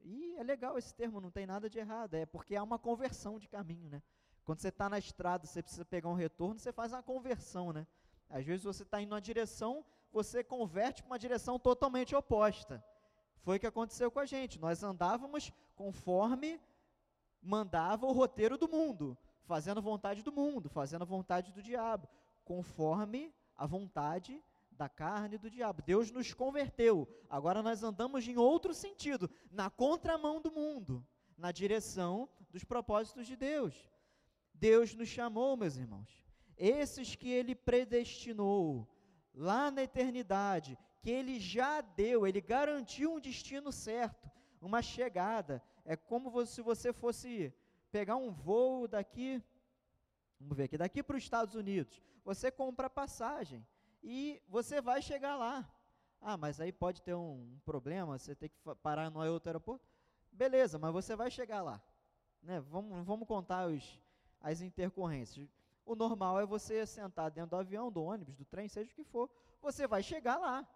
E 0.02 0.36
é 0.36 0.42
legal 0.42 0.78
esse 0.78 0.94
termo, 0.94 1.20
não 1.20 1.30
tem 1.30 1.46
nada 1.46 1.68
de 1.68 1.78
errado, 1.78 2.14
é 2.14 2.26
porque 2.26 2.56
há 2.56 2.62
uma 2.62 2.78
conversão 2.78 3.38
de 3.38 3.48
caminho, 3.48 3.88
né? 3.88 4.02
Quando 4.44 4.60
você 4.60 4.68
está 4.68 4.88
na 4.88 4.98
estrada, 4.98 5.46
você 5.46 5.62
precisa 5.62 5.84
pegar 5.84 6.08
um 6.08 6.14
retorno, 6.14 6.58
você 6.58 6.72
faz 6.72 6.92
uma 6.92 7.02
conversão, 7.02 7.72
né? 7.72 7.86
Às 8.28 8.44
vezes 8.44 8.64
você 8.64 8.82
está 8.82 9.00
indo 9.00 9.10
numa 9.10 9.20
direção, 9.20 9.84
você 10.12 10.42
converte 10.42 11.02
para 11.02 11.12
uma 11.12 11.18
direção 11.18 11.58
totalmente 11.58 12.14
oposta. 12.14 12.82
Foi 13.42 13.56
o 13.56 13.60
que 13.60 13.66
aconteceu 13.66 14.10
com 14.10 14.20
a 14.20 14.26
gente. 14.26 14.58
Nós 14.58 14.82
andávamos 14.82 15.52
conforme 15.74 16.60
mandava 17.42 18.06
o 18.06 18.12
roteiro 18.12 18.58
do 18.58 18.68
mundo, 18.68 19.16
fazendo 19.44 19.80
vontade 19.80 20.22
do 20.22 20.32
mundo, 20.32 20.68
fazendo 20.68 21.02
a 21.02 21.06
vontade 21.06 21.52
do 21.52 21.62
diabo, 21.62 22.08
conforme 22.44 23.34
a 23.56 23.66
vontade 23.66 24.42
da 24.81 24.88
carne 24.88 25.35
e 25.35 25.38
do 25.38 25.51
diabo. 25.51 25.83
Deus 25.83 26.11
nos 26.11 26.33
converteu. 26.33 27.07
Agora 27.29 27.62
nós 27.62 27.83
andamos 27.83 28.27
em 28.27 28.38
outro 28.38 28.73
sentido, 28.73 29.31
na 29.51 29.69
contramão 29.69 30.40
do 30.40 30.51
mundo, 30.51 31.07
na 31.37 31.53
direção 31.53 32.27
dos 32.49 32.64
propósitos 32.64 33.27
de 33.27 33.37
Deus. 33.37 33.75
Deus 34.55 34.95
nos 34.95 35.09
chamou, 35.09 35.55
meus 35.55 35.77
irmãos. 35.77 36.25
Esses 36.57 37.14
que 37.14 37.29
ele 37.29 37.55
predestinou 37.55 38.88
lá 39.35 39.71
na 39.71 39.83
eternidade, 39.83 40.79
que 41.03 41.11
ele 41.11 41.38
já 41.38 41.83
deu, 41.83 42.27
ele 42.27 42.40
garantiu 42.40 43.12
um 43.12 43.21
destino 43.21 43.71
certo, 43.71 44.31
uma 44.62 44.81
chegada. 44.81 45.62
É 45.85 45.95
como 45.95 46.47
se 46.47 46.62
você 46.62 46.90
fosse 46.90 47.53
pegar 47.93 48.16
um 48.16 48.31
voo 48.31 48.88
daqui, 48.88 49.43
vamos 50.38 50.57
ver 50.57 50.64
aqui, 50.64 50.79
daqui 50.79 51.03
para 51.03 51.19
os 51.19 51.23
Estados 51.23 51.55
Unidos. 51.55 52.01
Você 52.25 52.51
compra 52.51 52.88
passagem 52.88 53.62
e 54.02 54.42
você 54.48 54.80
vai 54.80 55.02
chegar 55.02 55.36
lá. 55.36 55.68
Ah, 56.20 56.36
mas 56.36 56.60
aí 56.60 56.72
pode 56.72 57.02
ter 57.02 57.14
um 57.14 57.58
problema, 57.64 58.18
você 58.18 58.34
tem 58.34 58.48
que 58.48 58.56
parar 58.82 59.10
no 59.10 59.20
outro 59.30 59.48
aeroporto. 59.48 59.86
Beleza, 60.30 60.78
mas 60.78 60.92
você 60.92 61.16
vai 61.16 61.30
chegar 61.30 61.62
lá. 61.62 61.82
Né? 62.42 62.60
Vamos, 62.60 63.04
vamos 63.04 63.26
contar 63.26 63.68
os, 63.68 64.00
as 64.40 64.60
intercorrências. 64.60 65.48
O 65.84 65.94
normal 65.94 66.38
é 66.38 66.46
você 66.46 66.86
sentar 66.86 67.30
dentro 67.30 67.50
do 67.50 67.56
avião, 67.56 67.90
do 67.90 68.02
ônibus, 68.02 68.36
do 68.36 68.44
trem, 68.44 68.68
seja 68.68 68.90
o 68.90 68.94
que 68.94 69.04
for. 69.04 69.30
Você 69.60 69.86
vai 69.86 70.02
chegar 70.02 70.38
lá. 70.38 70.66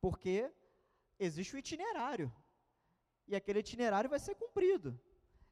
Porque 0.00 0.52
existe 1.18 1.56
o 1.56 1.58
itinerário. 1.58 2.32
E 3.26 3.34
aquele 3.34 3.60
itinerário 3.60 4.08
vai 4.08 4.18
ser 4.18 4.34
cumprido. 4.34 4.98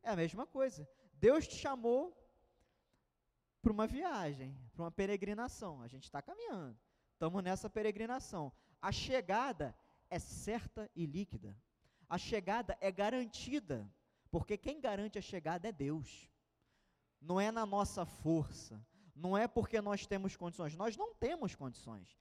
É 0.02 0.10
a 0.10 0.16
mesma 0.16 0.46
coisa. 0.46 0.88
Deus 1.14 1.46
te 1.46 1.56
chamou 1.56 2.16
para 3.62 3.72
uma 3.72 3.86
viagem, 3.86 4.56
para 4.74 4.82
uma 4.84 4.92
peregrinação. 4.92 5.82
A 5.82 5.88
gente 5.88 6.04
está 6.04 6.20
caminhando. 6.20 6.78
Estamos 7.24 7.42
nessa 7.42 7.70
peregrinação. 7.70 8.52
A 8.82 8.92
chegada 8.92 9.74
é 10.10 10.18
certa 10.18 10.90
e 10.94 11.06
líquida. 11.06 11.56
A 12.06 12.18
chegada 12.18 12.76
é 12.82 12.92
garantida, 12.92 13.90
porque 14.30 14.58
quem 14.58 14.78
garante 14.78 15.18
a 15.18 15.22
chegada 15.22 15.66
é 15.66 15.72
Deus. 15.72 16.30
Não 17.18 17.40
é 17.40 17.50
na 17.50 17.64
nossa 17.64 18.04
força, 18.04 18.78
não 19.16 19.38
é 19.38 19.48
porque 19.48 19.80
nós 19.80 20.06
temos 20.06 20.36
condições. 20.36 20.76
Nós 20.76 20.98
não 20.98 21.14
temos 21.14 21.54
condições. 21.54 22.14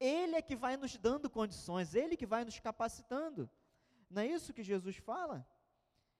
Ele 0.00 0.34
é 0.34 0.42
que 0.42 0.56
vai 0.56 0.76
nos 0.76 0.96
dando 0.96 1.30
condições, 1.30 1.94
ele 1.94 2.16
que 2.16 2.26
vai 2.26 2.44
nos 2.44 2.58
capacitando. 2.58 3.48
Não 4.10 4.22
é 4.22 4.26
isso 4.26 4.52
que 4.52 4.64
Jesus 4.64 4.96
fala? 4.96 5.46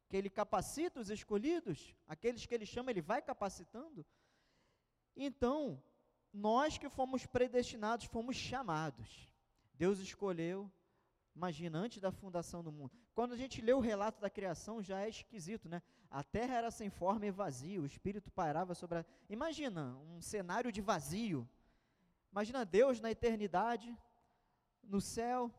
Que 0.09 0.17
ele 0.17 0.31
capacita 0.31 1.01
os 1.01 1.11
escolhidos, 1.11 1.93
aqueles 2.07 2.47
que 2.47 2.55
ele 2.55 2.67
chama, 2.67 2.93
ele 2.93 3.03
vai 3.03 3.21
capacitando. 3.21 4.07
Então, 5.17 5.83
nós 6.33 6.79
que 6.79 6.89
fomos 6.89 7.27
predestinados, 7.27 8.07
fomos 8.07 8.37
chamados. 8.37 9.29
Deus 9.75 9.99
escolheu, 9.99 10.71
imagina, 11.35 11.79
antes 11.79 12.01
da 12.01 12.11
fundação 12.11 12.63
do 12.63 12.73
mundo. 12.73 12.93
Quando 13.15 13.33
a 13.33 13.37
gente 13.37 13.61
lê 13.61 13.73
o 13.73 13.81
relato 13.81 14.21
da 14.21 14.31
criação, 14.31 14.83
já 14.83 15.01
é 15.01 15.09
esquisito, 15.09 15.69
né? 15.69 15.83
A 16.11 16.23
terra 16.23 16.55
era 16.55 16.71
sem 16.71 16.89
forma 16.89 17.27
e 17.27 17.31
vazia, 17.31 17.81
o 17.81 17.87
espírito 17.87 18.31
pairava 18.31 18.75
sobre 18.75 18.99
a. 18.99 19.05
Imagina, 19.29 19.97
um 20.15 20.21
cenário 20.21 20.71
de 20.71 20.81
vazio. 20.81 21.49
Imagina 22.31 22.65
Deus 22.65 23.01
na 23.01 23.11
eternidade, 23.11 23.97
no 24.83 25.01
céu, 25.01 25.53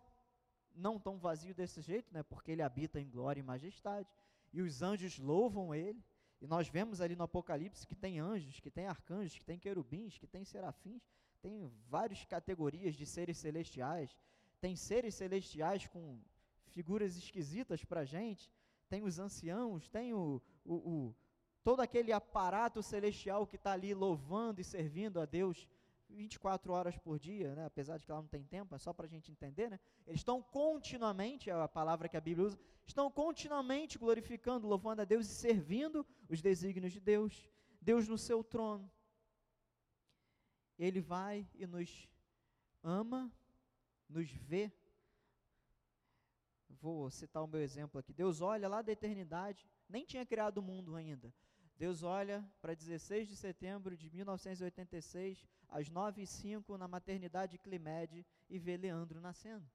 não 0.75 0.99
tão 0.99 1.17
vazio 1.17 1.53
desse 1.53 1.81
jeito, 1.81 2.13
né? 2.13 2.23
Porque 2.23 2.51
ele 2.51 2.61
habita 2.61 2.99
em 2.99 3.09
glória 3.09 3.39
e 3.39 3.43
majestade, 3.43 4.07
e 4.53 4.61
os 4.61 4.81
anjos 4.81 5.19
louvam 5.19 5.73
ele. 5.73 6.03
E 6.41 6.47
nós 6.47 6.67
vemos 6.67 7.01
ali 7.01 7.15
no 7.15 7.23
Apocalipse 7.23 7.85
que 7.85 7.95
tem 7.95 8.19
anjos, 8.19 8.59
que 8.59 8.71
tem 8.71 8.87
arcanjos, 8.87 9.37
que 9.37 9.45
tem 9.45 9.59
querubins, 9.59 10.17
que 10.17 10.27
tem 10.27 10.45
serafins, 10.45 11.01
tem 11.41 11.71
várias 11.87 12.23
categorias 12.25 12.95
de 12.95 13.05
seres 13.05 13.37
celestiais. 13.37 14.15
Tem 14.61 14.75
seres 14.75 15.15
celestiais 15.15 15.87
com 15.87 16.19
figuras 16.67 17.15
esquisitas 17.17 17.83
para 17.83 18.01
a 18.01 18.05
gente. 18.05 18.51
Tem 18.89 19.03
os 19.03 19.19
anciãos, 19.19 19.87
tem 19.89 20.13
o, 20.13 20.41
o, 20.65 20.75
o 20.75 21.15
todo 21.63 21.81
aquele 21.81 22.11
aparato 22.11 22.81
celestial 22.81 23.45
que 23.45 23.55
está 23.55 23.73
ali 23.73 23.93
louvando 23.93 24.59
e 24.59 24.63
servindo 24.63 25.19
a 25.19 25.25
Deus 25.25 25.67
24 26.09 26.73
horas 26.73 26.97
por 26.97 27.19
dia, 27.19 27.55
né? 27.55 27.65
apesar 27.65 27.97
de 27.97 28.05
que 28.05 28.11
ela 28.11 28.21
não 28.21 28.27
tem 28.27 28.43
tempo, 28.43 28.75
é 28.75 28.77
só 28.77 28.91
para 28.93 29.05
a 29.05 29.09
gente 29.09 29.31
entender, 29.31 29.69
né? 29.69 29.79
eles 30.07 30.19
estão 30.19 30.41
continuamente, 30.41 31.49
é 31.49 31.53
a 31.53 31.67
palavra 31.67 32.09
que 32.09 32.17
a 32.17 32.21
Bíblia 32.21 32.47
usa, 32.47 32.59
estão 32.85 33.09
continuamente 33.11 33.97
glorificando, 33.97 34.67
louvando 34.67 35.01
a 35.01 35.05
Deus 35.05 35.27
e 35.27 35.33
servindo 35.33 36.05
os 36.27 36.41
desígnios 36.41 36.93
de 36.93 36.99
Deus, 36.99 37.49
Deus 37.81 38.07
no 38.07 38.17
seu 38.17 38.43
trono. 38.43 38.91
Ele 40.77 41.01
vai 41.01 41.47
e 41.55 41.67
nos 41.67 42.09
ama, 42.81 43.31
nos 44.07 44.29
vê. 44.31 44.71
Vou 46.81 47.09
citar 47.11 47.43
o 47.43 47.47
meu 47.47 47.61
exemplo 47.61 47.99
aqui. 47.99 48.13
Deus 48.13 48.41
olha 48.41 48.67
lá 48.67 48.81
da 48.81 48.91
eternidade, 48.91 49.67
nem 49.87 50.05
tinha 50.05 50.25
criado 50.25 50.59
o 50.59 50.63
mundo 50.63 50.95
ainda. 50.95 51.33
Deus 51.79 52.03
olha 52.03 52.45
para 52.61 52.75
16 52.75 53.29
de 53.29 53.37
setembro 53.37 53.95
de 53.95 54.09
1986, 54.09 55.47
às 55.69 55.89
9 55.89 56.21
e 56.21 56.27
05 56.27 56.77
na 56.77 56.89
maternidade 56.89 57.57
Climed, 57.57 58.25
e 58.49 58.59
vê 58.59 58.75
Leandro 58.75 59.21
nascendo. 59.21 59.65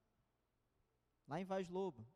Lá 1.27 1.41
em 1.41 1.47
Vaz 1.47 1.71
Lobo. 1.71 2.07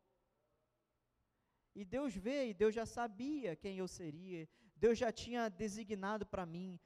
E 1.73 1.83
Deus 1.83 2.15
vê, 2.15 2.49
e 2.49 2.53
Deus 2.53 2.75
já 2.75 2.85
sabia 2.85 3.55
quem 3.55 3.79
eu 3.79 3.87
seria, 3.87 4.47
Deus 4.75 4.95
já 4.95 5.11
tinha 5.11 5.49
designado 5.49 6.23
para 6.23 6.45
mim 6.45 6.79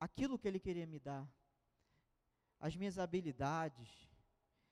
aquilo 0.00 0.36
que 0.36 0.48
Ele 0.48 0.58
queria 0.58 0.84
me 0.86 0.98
dar, 0.98 1.24
as 2.58 2.74
minhas 2.74 2.98
habilidades, 2.98 3.88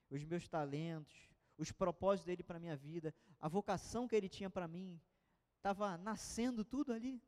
os 0.09 0.25
meus 0.25 0.45
talentos, 0.45 1.31
os 1.57 1.71
propósitos 1.71 2.25
dele 2.25 2.43
para 2.43 2.59
minha 2.59 2.75
vida, 2.75 3.15
a 3.39 3.47
vocação 3.47 4.09
que 4.09 4.15
Ele 4.15 4.27
tinha 4.27 4.49
para 4.49 4.67
mim, 4.67 4.99
estava 5.55 5.97
nascendo 5.97 6.65
tudo 6.65 6.91
ali. 6.91 7.23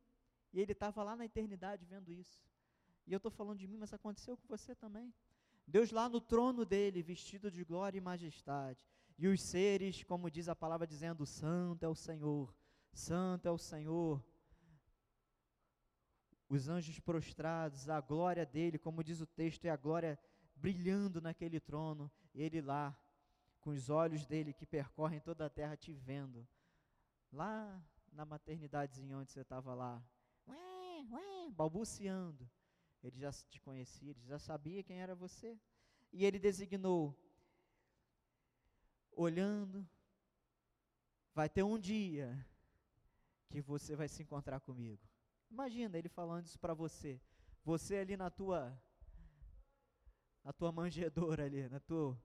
E 0.53 0.61
ele 0.61 0.71
estava 0.71 1.03
lá 1.03 1.15
na 1.15 1.25
eternidade 1.25 1.83
vendo 1.85 2.11
isso. 2.11 2.41
E 3.07 3.11
eu 3.11 3.17
estou 3.17 3.31
falando 3.31 3.57
de 3.57 3.67
mim, 3.67 3.77
mas 3.77 3.93
aconteceu 3.93 4.37
com 4.37 4.47
você 4.47 4.75
também. 4.75 5.13
Deus 5.67 5.91
lá 5.91 6.07
no 6.07 6.21
trono 6.21 6.63
dele, 6.65 7.01
vestido 7.01 7.49
de 7.49 7.63
glória 7.63 7.97
e 7.97 8.01
majestade. 8.01 8.85
E 9.17 9.27
os 9.27 9.41
seres, 9.41 10.03
como 10.03 10.29
diz 10.29 10.47
a 10.47 10.55
palavra, 10.55 10.85
dizendo: 10.85 11.25
Santo 11.25 11.83
é 11.83 11.87
o 11.87 11.95
Senhor, 11.95 12.53
Santo 12.93 13.47
é 13.47 13.51
o 13.51 13.57
Senhor. 13.57 14.23
Os 16.49 16.67
anjos 16.67 16.99
prostrados, 16.99 17.89
a 17.89 17.99
glória 17.99 18.45
dele, 18.45 18.77
como 18.77 19.03
diz 19.03 19.21
o 19.21 19.25
texto, 19.25 19.65
é 19.65 19.69
a 19.69 19.77
glória 19.77 20.19
brilhando 20.55 21.19
naquele 21.19 21.59
trono. 21.59 22.11
Ele 22.33 22.61
lá, 22.61 22.95
com 23.59 23.71
os 23.71 23.89
olhos 23.89 24.25
dele 24.25 24.53
que 24.53 24.65
percorrem 24.65 25.19
toda 25.19 25.45
a 25.45 25.49
terra, 25.49 25.75
te 25.75 25.93
vendo. 25.93 26.47
Lá 27.31 27.81
na 28.11 28.25
maternidadezinha 28.25 29.17
onde 29.17 29.31
você 29.31 29.41
estava 29.41 29.73
lá, 29.73 30.03
ué, 31.11 31.49
balbuciando. 31.51 32.49
Ele 33.03 33.17
já 33.19 33.31
te 33.31 33.59
conhecia, 33.59 34.11
ele 34.11 34.25
já 34.25 34.39
sabia 34.39 34.83
quem 34.83 35.01
era 35.01 35.13
você. 35.13 35.59
E 36.11 36.23
ele 36.23 36.39
designou, 36.39 37.17
olhando, 39.11 39.87
vai 41.33 41.49
ter 41.49 41.63
um 41.63 41.77
dia 41.79 42.45
que 43.49 43.61
você 43.61 43.95
vai 43.95 44.07
se 44.07 44.21
encontrar 44.23 44.59
comigo. 44.59 45.01
Imagina 45.49 45.97
ele 45.97 46.09
falando 46.09 46.45
isso 46.45 46.59
para 46.59 46.73
você. 46.73 47.19
Você 47.63 47.97
ali 47.97 48.15
na 48.17 48.29
tua 48.29 48.79
na 50.43 50.51
tua 50.51 50.71
manjedoura 50.71 51.45
ali, 51.45 51.69
na 51.69 51.79
tua 51.79 52.19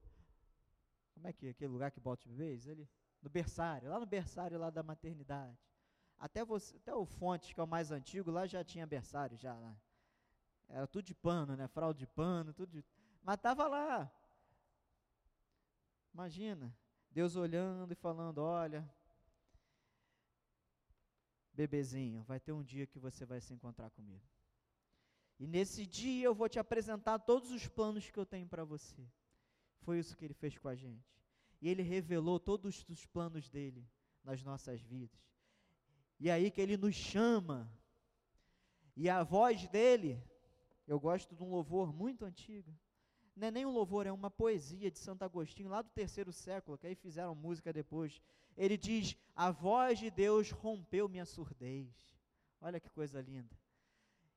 como 1.18 1.26
é 1.26 1.32
que 1.32 1.48
é 1.48 1.50
aquele 1.50 1.72
lugar 1.72 1.90
que 1.90 1.98
bota 1.98 2.28
os 2.28 2.34
bebês 2.34 2.68
ali? 2.68 2.88
No 3.20 3.28
berçário, 3.28 3.90
lá 3.90 3.98
no 3.98 4.06
berçário 4.06 4.56
lá 4.58 4.70
da 4.70 4.82
maternidade. 4.84 5.58
Até, 6.18 6.44
você, 6.44 6.76
até 6.76 6.94
o 6.94 7.04
Fontes, 7.04 7.52
que 7.52 7.60
é 7.60 7.62
o 7.62 7.66
mais 7.66 7.90
antigo, 7.90 8.30
lá 8.30 8.46
já 8.46 8.64
tinha 8.64 8.86
berçário, 8.86 9.36
já 9.36 9.54
lá. 9.54 9.76
Era 10.68 10.86
tudo 10.86 11.04
de 11.04 11.14
pano, 11.14 11.56
né? 11.56 11.68
Fralda 11.68 11.98
de 11.98 12.06
pano, 12.06 12.52
tudo 12.52 12.70
de... 12.72 12.84
Mas 13.22 13.36
estava 13.36 13.68
lá. 13.68 14.10
Imagina, 16.12 16.76
Deus 17.10 17.36
olhando 17.36 17.92
e 17.92 17.94
falando: 17.94 18.38
Olha, 18.38 18.88
bebezinho, 21.52 22.22
vai 22.24 22.40
ter 22.40 22.52
um 22.52 22.62
dia 22.62 22.86
que 22.86 22.98
você 22.98 23.24
vai 23.24 23.40
se 23.40 23.54
encontrar 23.54 23.90
comigo. 23.90 24.26
E 25.38 25.46
nesse 25.46 25.86
dia 25.86 26.26
eu 26.26 26.34
vou 26.34 26.48
te 26.48 26.58
apresentar 26.58 27.18
todos 27.20 27.50
os 27.52 27.68
planos 27.68 28.10
que 28.10 28.18
eu 28.18 28.26
tenho 28.26 28.48
para 28.48 28.64
você. 28.64 29.08
Foi 29.80 29.98
isso 29.98 30.16
que 30.16 30.24
ele 30.24 30.34
fez 30.34 30.58
com 30.58 30.68
a 30.68 30.74
gente. 30.74 31.16
E 31.60 31.68
ele 31.68 31.82
revelou 31.82 32.40
todos 32.40 32.84
os 32.88 33.06
planos 33.06 33.48
dele 33.48 33.88
nas 34.24 34.42
nossas 34.42 34.80
vidas. 34.80 35.27
E 36.20 36.28
é 36.28 36.32
aí 36.32 36.50
que 36.50 36.60
ele 36.60 36.76
nos 36.76 36.94
chama. 36.94 37.70
E 38.96 39.08
a 39.08 39.22
voz 39.22 39.68
dele, 39.68 40.22
eu 40.86 40.98
gosto 40.98 41.36
de 41.36 41.42
um 41.42 41.50
louvor 41.50 41.92
muito 41.92 42.24
antigo. 42.24 42.76
Não 43.36 43.46
é 43.46 43.50
nem 43.52 43.64
um 43.64 43.70
louvor, 43.70 44.06
é 44.06 44.10
uma 44.10 44.30
poesia 44.30 44.90
de 44.90 44.98
Santo 44.98 45.22
Agostinho, 45.22 45.68
lá 45.68 45.80
do 45.80 45.90
terceiro 45.90 46.32
século, 46.32 46.76
que 46.76 46.88
aí 46.88 46.96
fizeram 46.96 47.34
música 47.36 47.72
depois. 47.72 48.20
Ele 48.56 48.76
diz: 48.76 49.16
A 49.36 49.52
voz 49.52 50.00
de 50.00 50.10
Deus 50.10 50.50
rompeu 50.50 51.08
minha 51.08 51.24
surdez. 51.24 51.94
Olha 52.60 52.80
que 52.80 52.90
coisa 52.90 53.20
linda. 53.20 53.56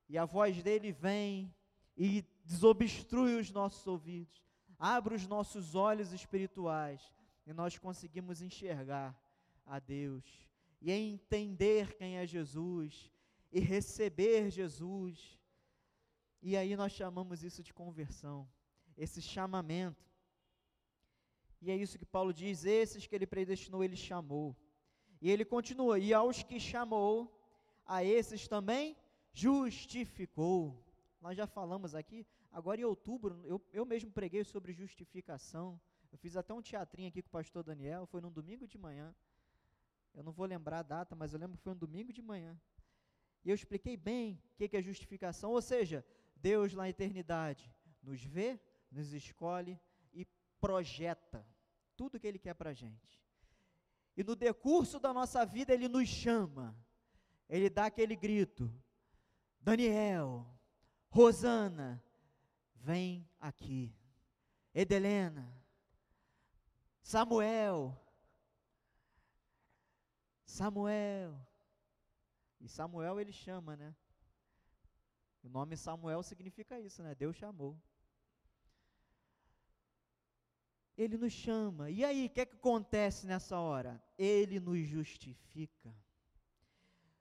E 0.07 0.17
a 0.17 0.25
voz 0.25 0.61
dele 0.61 0.91
vem 0.91 1.51
e 1.97 2.23
desobstrui 2.45 3.39
os 3.39 3.49
nossos 3.49 3.87
ouvidos, 3.87 4.43
abre 4.77 5.15
os 5.15 5.25
nossos 5.25 5.73
olhos 5.73 6.11
espirituais, 6.11 7.01
e 7.47 7.53
nós 7.53 7.77
conseguimos 7.79 8.41
enxergar 8.41 9.19
a 9.65 9.79
Deus 9.79 10.50
e 10.81 10.91
entender 10.91 11.95
quem 11.95 12.17
é 12.17 12.25
Jesus 12.25 13.11
e 13.51 13.59
receber 13.59 14.49
Jesus. 14.49 15.39
E 16.41 16.57
aí 16.57 16.75
nós 16.75 16.91
chamamos 16.91 17.43
isso 17.43 17.61
de 17.61 17.73
conversão, 17.73 18.49
esse 18.97 19.21
chamamento. 19.21 20.09
E 21.61 21.69
é 21.69 21.75
isso 21.75 21.99
que 21.99 22.05
Paulo 22.05 22.33
diz: 22.33 22.65
esses 22.65 23.05
que 23.05 23.13
ele 23.13 23.27
predestinou, 23.27 23.83
ele 23.83 23.95
chamou. 23.95 24.55
E 25.21 25.29
ele 25.29 25.45
continua: 25.45 25.99
e 25.99 26.13
aos 26.13 26.41
que 26.41 26.59
chamou, 26.59 27.31
a 27.85 28.03
esses 28.03 28.47
também 28.47 28.97
justificou. 29.31 30.83
Nós 31.21 31.37
já 31.37 31.45
falamos 31.45 31.93
aqui, 31.93 32.25
agora 32.51 32.81
em 32.81 32.83
outubro, 32.83 33.39
eu, 33.45 33.61
eu 33.71 33.85
mesmo 33.85 34.11
preguei 34.11 34.43
sobre 34.43 34.73
justificação. 34.73 35.79
Eu 36.11 36.17
fiz 36.17 36.35
até 36.35 36.53
um 36.53 36.61
teatrinho 36.61 37.09
aqui 37.09 37.21
com 37.21 37.29
o 37.29 37.31
pastor 37.31 37.63
Daniel, 37.63 38.07
foi 38.07 38.19
num 38.19 38.31
domingo 38.31 38.67
de 38.67 38.77
manhã. 38.77 39.15
Eu 40.13 40.23
não 40.23 40.31
vou 40.31 40.45
lembrar 40.45 40.79
a 40.79 40.83
data, 40.83 41.15
mas 41.15 41.33
eu 41.33 41.39
lembro 41.39 41.57
que 41.57 41.63
foi 41.63 41.73
um 41.73 41.77
domingo 41.77 42.11
de 42.11 42.21
manhã. 42.21 42.59
E 43.43 43.49
eu 43.49 43.55
expliquei 43.55 43.97
bem 43.97 44.41
o 44.51 44.55
que, 44.55 44.67
que 44.67 44.77
é 44.77 44.81
justificação, 44.81 45.51
ou 45.51 45.61
seja, 45.61 46.05
Deus 46.35 46.73
na 46.73 46.89
eternidade 46.89 47.73
nos 48.01 48.23
vê, 48.23 48.59
nos 48.91 49.13
escolhe 49.13 49.79
e 50.13 50.25
projeta 50.59 51.45
tudo 51.95 52.19
que 52.19 52.27
Ele 52.27 52.39
quer 52.39 52.53
para 52.53 52.71
a 52.71 52.73
gente. 52.73 53.21
E 54.15 54.23
no 54.23 54.35
decurso 54.35 54.99
da 54.99 55.13
nossa 55.13 55.45
vida 55.45 55.73
Ele 55.73 55.87
nos 55.87 56.07
chama, 56.07 56.75
Ele 57.47 57.69
dá 57.69 57.85
aquele 57.85 58.15
grito: 58.15 58.71
Daniel, 59.59 60.45
Rosana, 61.09 62.03
vem 62.75 63.27
aqui. 63.39 63.95
Edelena, 64.73 65.53
Samuel, 67.01 68.00
Samuel. 70.51 71.33
E 72.59 72.67
Samuel 72.67 73.19
ele 73.19 73.31
chama, 73.31 73.75
né? 73.77 73.95
O 75.41 75.49
nome 75.49 75.77
Samuel 75.77 76.21
significa 76.21 76.79
isso, 76.79 77.01
né? 77.01 77.15
Deus 77.15 77.37
chamou. 77.37 77.81
Ele 80.97 81.17
nos 81.17 81.31
chama. 81.31 81.89
E 81.89 82.03
aí, 82.03 82.25
o 82.25 82.29
que, 82.29 82.41
é 82.41 82.45
que 82.45 82.55
acontece 82.55 83.25
nessa 83.25 83.57
hora? 83.59 84.03
Ele 84.17 84.59
nos 84.59 84.85
justifica. 84.87 85.95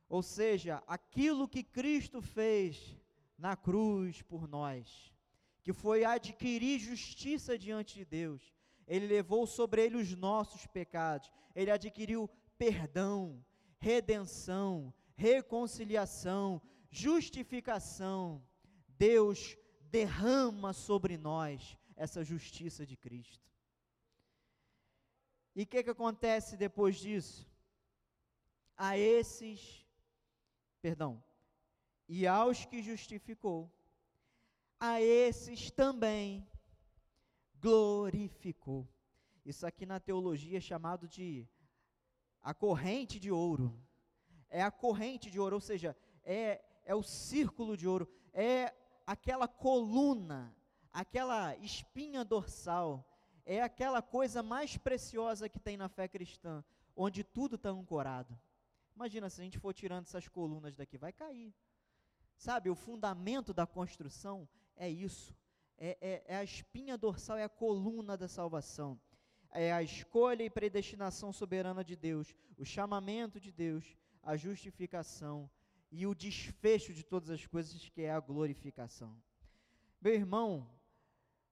Ou 0.09 0.23
seja, 0.23 0.83
aquilo 0.87 1.49
que 1.49 1.62
Cristo 1.62 2.21
fez 2.21 2.97
na 3.38 3.57
cruz 3.57 4.21
por 4.23 4.49
nós, 4.49 5.14
que 5.62 5.73
foi 5.73 6.05
adquirir 6.05 6.81
justiça 6.81 7.57
diante 7.57 7.95
de 7.95 8.05
Deus, 8.05 8.53
ele 8.88 9.07
levou 9.07 9.47
sobre 9.47 9.85
ele 9.85 9.97
os 9.97 10.14
nossos 10.16 10.66
pecados, 10.66 11.31
ele 11.55 11.71
adquiriu 11.71 12.29
perdão, 12.61 13.42
redenção, 13.79 14.92
reconciliação, 15.16 16.61
justificação. 16.90 18.46
Deus 18.99 19.57
derrama 19.81 20.75
sobre 20.75 21.16
nós 21.16 21.79
essa 21.96 22.23
justiça 22.23 22.85
de 22.85 22.99
Cristo. 22.99 23.49
E 25.57 25.62
o 25.62 25.66
que, 25.66 25.83
que 25.83 25.88
acontece 25.88 26.55
depois 26.59 26.99
disso? 26.99 27.51
A 28.77 28.99
esses, 28.99 29.87
perdão, 30.83 31.25
e 32.07 32.27
aos 32.27 32.66
que 32.66 32.83
justificou, 32.83 33.73
a 34.79 35.01
esses 35.01 35.70
também 35.70 36.46
glorificou. 37.59 38.87
Isso 39.46 39.66
aqui 39.66 39.87
na 39.87 39.99
teologia 39.99 40.59
é 40.59 40.61
chamado 40.61 41.09
de 41.09 41.49
a 42.42 42.55
corrente 42.55 43.18
de 43.18 43.31
ouro. 43.31 43.79
É 44.48 44.62
a 44.62 44.70
corrente 44.70 45.31
de 45.31 45.38
ouro, 45.38 45.57
ou 45.57 45.61
seja, 45.61 45.96
é, 46.24 46.62
é 46.85 46.94
o 46.94 47.03
círculo 47.03 47.76
de 47.76 47.87
ouro, 47.87 48.09
é 48.33 48.74
aquela 49.07 49.46
coluna, 49.46 50.55
aquela 50.92 51.57
espinha 51.57 52.24
dorsal, 52.24 53.05
é 53.44 53.62
aquela 53.62 54.03
coisa 54.03 54.42
mais 54.42 54.76
preciosa 54.76 55.48
que 55.48 55.59
tem 55.59 55.76
na 55.76 55.88
fé 55.88 56.09
cristã, 56.09 56.64
onde 56.96 57.22
tudo 57.22 57.57
está 57.57 57.70
ancorado. 57.70 58.38
Imagina 58.94 59.31
se 59.31 59.40
a 59.40 59.44
gente 59.44 59.59
for 59.59 59.72
tirando 59.72 60.05
essas 60.05 60.29
colunas 60.29 60.76
daqui, 60.76 60.98
vai 60.98 61.12
cair. 61.12 61.55
Sabe, 62.37 62.70
o 62.70 62.74
fundamento 62.74 63.53
da 63.53 63.66
construção 63.66 64.48
é 64.76 64.88
isso. 64.88 65.35
É, 65.76 65.96
é, 66.00 66.24
é, 66.26 66.37
a 66.37 66.44
espinha 66.44 66.98
dorsal, 66.98 67.37
é 67.37 67.44
a 67.44 67.48
coluna 67.48 68.16
da 68.16 68.29
salvação. 68.29 69.00
É 69.51 69.73
a 69.73 69.83
escolha 69.83 70.45
e 70.45 70.51
predestinação 70.51 71.33
soberana 71.33 71.83
de 71.83 71.97
Deus, 71.97 72.35
o 72.57 72.65
chamamento 72.65 73.41
de 73.41 73.51
Deus, 73.51 73.97
a 74.23 74.37
justificação 74.37 75.51
e 75.91 76.07
o 76.07 76.15
desfecho 76.15 76.95
de 76.95 77.03
todas 77.03 77.31
as 77.31 77.45
coisas, 77.47 77.89
que 77.89 78.03
é 78.03 78.13
a 78.13 78.21
glorificação. 78.21 79.21
Meu 80.01 80.15
irmão, 80.15 80.71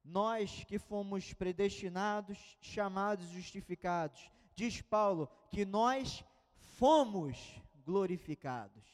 nós 0.05 0.65
que 0.65 0.79
fomos 0.79 1.35
predestinados, 1.35 2.57
chamados, 2.61 3.29
justificados, 3.29 4.31
diz 4.55 4.81
Paulo 4.81 5.29
que 5.51 5.65
nós 5.65 6.25
fomos 6.55 7.61
glorificados. 7.85 8.85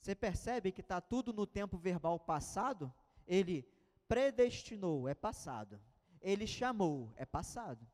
Você 0.00 0.14
percebe 0.14 0.72
que 0.72 0.80
está 0.80 1.00
tudo 1.00 1.32
no 1.32 1.46
tempo 1.46 1.76
verbal 1.76 2.18
passado? 2.18 2.92
Ele 3.26 3.66
predestinou, 4.08 5.08
é 5.08 5.14
passado. 5.14 5.80
Ele 6.20 6.46
chamou, 6.46 7.12
é 7.16 7.24
passado. 7.24 7.86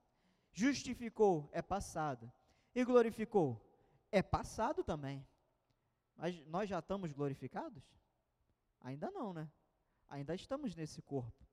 Justificou, 0.53 1.49
é 1.53 1.63
passado. 1.63 2.33
E 2.75 2.85
glorificou, 2.85 3.61
é 4.11 4.23
passado 4.23 4.83
também. 4.83 5.27
Mas 6.17 6.45
nós 6.47 6.69
já 6.69 6.79
estamos 6.79 7.13
glorificados? 7.13 7.83
Ainda 8.81 9.11
não, 9.11 9.33
né? 9.33 9.51
Ainda 10.09 10.35
estamos 10.35 10.75
nesse 10.75 11.03
corpo. 11.03 11.45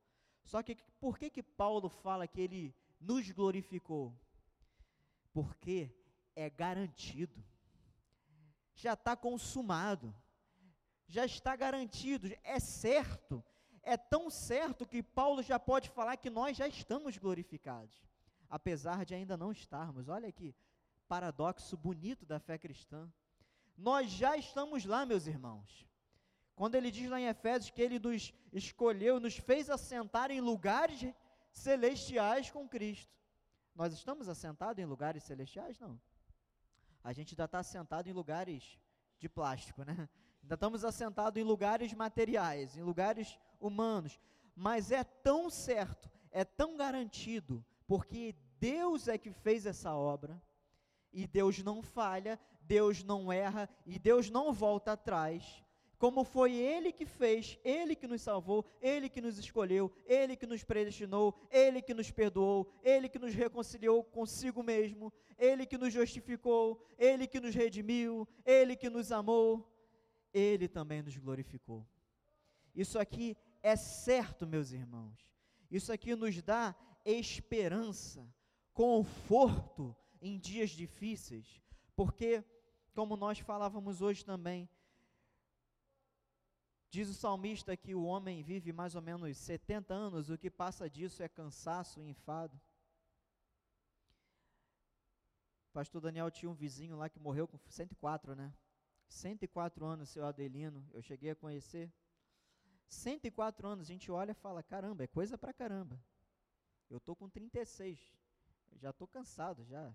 Só 0.43 0.61
que 0.61 0.75
por 0.99 1.17
que 1.17 1.29
que 1.29 1.43
Paulo 1.43 1.89
fala 1.89 2.27
que 2.27 2.41
ele 2.41 2.75
nos 2.99 3.29
glorificou? 3.31 4.17
Porque 5.31 5.89
é 6.35 6.49
garantido. 6.49 7.43
Já 8.75 8.93
está 8.93 9.15
consumado. 9.15 10.13
Já 11.07 11.25
está 11.25 11.55
garantido, 11.55 12.29
é 12.43 12.59
certo. 12.59 13.43
É 13.83 13.97
tão 13.97 14.29
certo 14.29 14.85
que 14.85 15.03
Paulo 15.03 15.43
já 15.43 15.59
pode 15.59 15.89
falar 15.89 16.15
que 16.17 16.29
nós 16.29 16.55
já 16.55 16.67
estamos 16.67 17.17
glorificados, 17.17 18.01
apesar 18.49 19.05
de 19.05 19.13
ainda 19.13 19.35
não 19.35 19.51
estarmos. 19.51 20.07
Olha 20.07 20.31
que 20.31 20.55
paradoxo 21.07 21.75
bonito 21.75 22.25
da 22.25 22.39
fé 22.39 22.57
cristã. 22.57 23.11
Nós 23.77 24.09
já 24.09 24.37
estamos 24.37 24.85
lá, 24.85 25.05
meus 25.05 25.27
irmãos. 25.27 25.85
Quando 26.55 26.75
ele 26.75 26.91
diz 26.91 27.09
lá 27.09 27.19
em 27.19 27.27
Efésios 27.27 27.71
que 27.71 27.81
ele 27.81 27.99
nos 27.99 28.33
escolheu, 28.51 29.19
nos 29.19 29.37
fez 29.37 29.69
assentar 29.69 30.31
em 30.31 30.39
lugares 30.39 31.13
celestiais 31.51 32.49
com 32.49 32.67
Cristo. 32.67 33.11
Nós 33.75 33.91
estamos 33.91 34.29
assentados 34.29 34.81
em 34.81 34.85
lugares 34.85 35.23
celestiais? 35.23 35.79
Não. 35.79 35.99
A 37.03 37.11
gente 37.11 37.33
ainda 37.33 37.45
está 37.45 37.59
assentado 37.59 38.07
em 38.07 38.13
lugares 38.13 38.79
de 39.19 39.27
plástico, 39.27 39.83
né? 39.83 40.07
Ainda 40.41 40.55
estamos 40.55 40.85
assentados 40.85 41.41
em 41.41 41.43
lugares 41.43 41.93
materiais, 41.93 42.77
em 42.77 42.83
lugares 42.83 43.39
humanos. 43.65 44.19
Mas 44.55 44.91
é 44.91 45.03
tão 45.03 45.49
certo, 45.49 46.09
é 46.31 46.43
tão 46.43 46.77
garantido, 46.77 47.65
porque 47.87 48.35
Deus 48.59 49.07
é 49.07 49.17
que 49.17 49.31
fez 49.31 49.65
essa 49.65 49.95
obra, 49.95 50.41
e 51.11 51.27
Deus 51.27 51.63
não 51.63 51.81
falha, 51.81 52.39
Deus 52.61 53.03
não 53.03 53.31
erra, 53.31 53.69
e 53.85 53.97
Deus 53.97 54.29
não 54.29 54.53
volta 54.53 54.93
atrás 54.93 55.63
como 56.03 56.25
foi 56.25 56.51
Ele 56.51 56.91
que 56.91 57.05
fez, 57.05 57.57
Ele 57.63 57.95
que 57.95 58.05
nos 58.05 58.21
salvou, 58.21 58.65
Ele 58.81 59.07
que 59.07 59.21
nos 59.21 59.37
escolheu, 59.37 59.89
Ele 60.05 60.35
que 60.35 60.45
nos 60.45 60.61
predestinou, 60.61 61.33
Ele 61.49 61.81
que 61.81 61.93
nos 61.93 62.11
perdoou, 62.11 62.69
Ele 62.83 63.07
que 63.07 63.17
nos 63.17 63.33
reconciliou 63.33 64.03
consigo 64.03 64.61
mesmo, 64.61 65.13
Ele 65.37 65.65
que 65.65 65.77
nos 65.77 65.93
justificou, 65.93 66.85
Ele 66.97 67.25
que 67.25 67.39
nos 67.39 67.55
redimiu, 67.55 68.27
Ele 68.45 68.75
que 68.75 68.89
nos 68.89 69.13
amou, 69.13 69.65
Ele 70.33 70.67
também 70.67 71.01
nos 71.01 71.15
glorificou. 71.15 71.87
Isso 72.75 72.99
aqui 72.99 73.37
é 73.63 73.75
certo, 73.77 74.45
meus 74.45 74.71
irmãos. 74.71 75.17
Isso 75.71 75.91
aqui 75.91 76.15
nos 76.15 76.39
dá 76.41 76.75
esperança, 77.05 78.27
conforto 78.73 79.95
em 80.21 80.37
dias 80.37 80.71
difíceis, 80.71 81.61
porque, 81.95 82.43
como 82.93 83.15
nós 83.15 83.39
falávamos 83.39 84.01
hoje 84.01 84.23
também, 84.23 84.69
diz 86.89 87.09
o 87.09 87.13
salmista 87.13 87.75
que 87.75 87.95
o 87.95 88.03
homem 88.03 88.43
vive 88.43 88.71
mais 88.71 88.93
ou 88.93 89.01
menos 89.01 89.35
70 89.37 89.93
anos, 89.93 90.29
o 90.29 90.37
que 90.37 90.51
passa 90.51 90.89
disso 90.89 91.23
é 91.23 91.29
cansaço 91.29 91.99
e 91.99 92.09
enfado. 92.09 92.59
Pastor 95.71 96.01
Daniel 96.01 96.29
tinha 96.29 96.51
um 96.51 96.53
vizinho 96.53 96.95
lá 96.95 97.09
que 97.09 97.19
morreu 97.19 97.47
com 97.47 97.57
104, 97.57 98.35
né? 98.35 98.53
104 99.07 99.83
anos, 99.85 100.09
seu 100.09 100.23
Adelino, 100.23 100.87
eu 100.93 101.01
cheguei 101.01 101.31
a 101.31 101.35
conhecer. 101.35 101.91
104 102.87 103.67
anos, 103.67 103.89
a 103.89 103.91
gente 103.91 104.11
olha 104.11 104.31
e 104.31 104.35
fala: 104.35 104.61
caramba, 104.63 105.03
é 105.03 105.07
coisa 105.07 105.37
pra 105.37 105.53
caramba. 105.53 105.99
Eu 106.89 106.99
tô 106.99 107.15
com 107.15 107.29
36, 107.29 107.99
já 108.75 108.93
tô 108.93 109.07
cansado 109.07 109.63
já. 109.65 109.93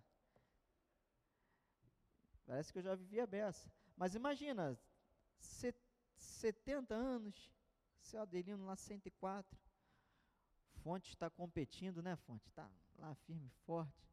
Parece 2.47 2.73
que 2.73 2.79
eu 2.79 2.83
já 2.83 2.95
vivia 2.95 3.27
beça. 3.27 3.71
Mas 3.97 4.15
imagina, 4.15 4.79
70 6.17 6.95
anos, 6.95 7.53
seu 8.01 8.23
Adelino 8.23 8.65
lá 8.65 8.75
104. 8.75 9.59
Fonte 10.83 11.11
está 11.11 11.29
competindo, 11.29 12.03
né, 12.03 12.17
Fonte? 12.17 12.49
Está 12.49 12.71
lá 12.97 13.15
firme 13.15 13.51
forte. 13.67 14.09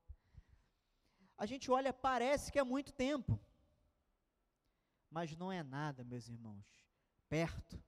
A 1.37 1.45
gente 1.45 1.69
olha, 1.71 1.93
parece 1.93 2.51
que 2.51 2.59
é 2.59 2.63
muito 2.63 2.91
tempo. 2.91 3.39
Mas 5.09 5.35
não 5.37 5.51
é 5.51 5.63
nada, 5.63 6.03
meus 6.03 6.27
irmãos, 6.27 6.65
perto 7.29 7.81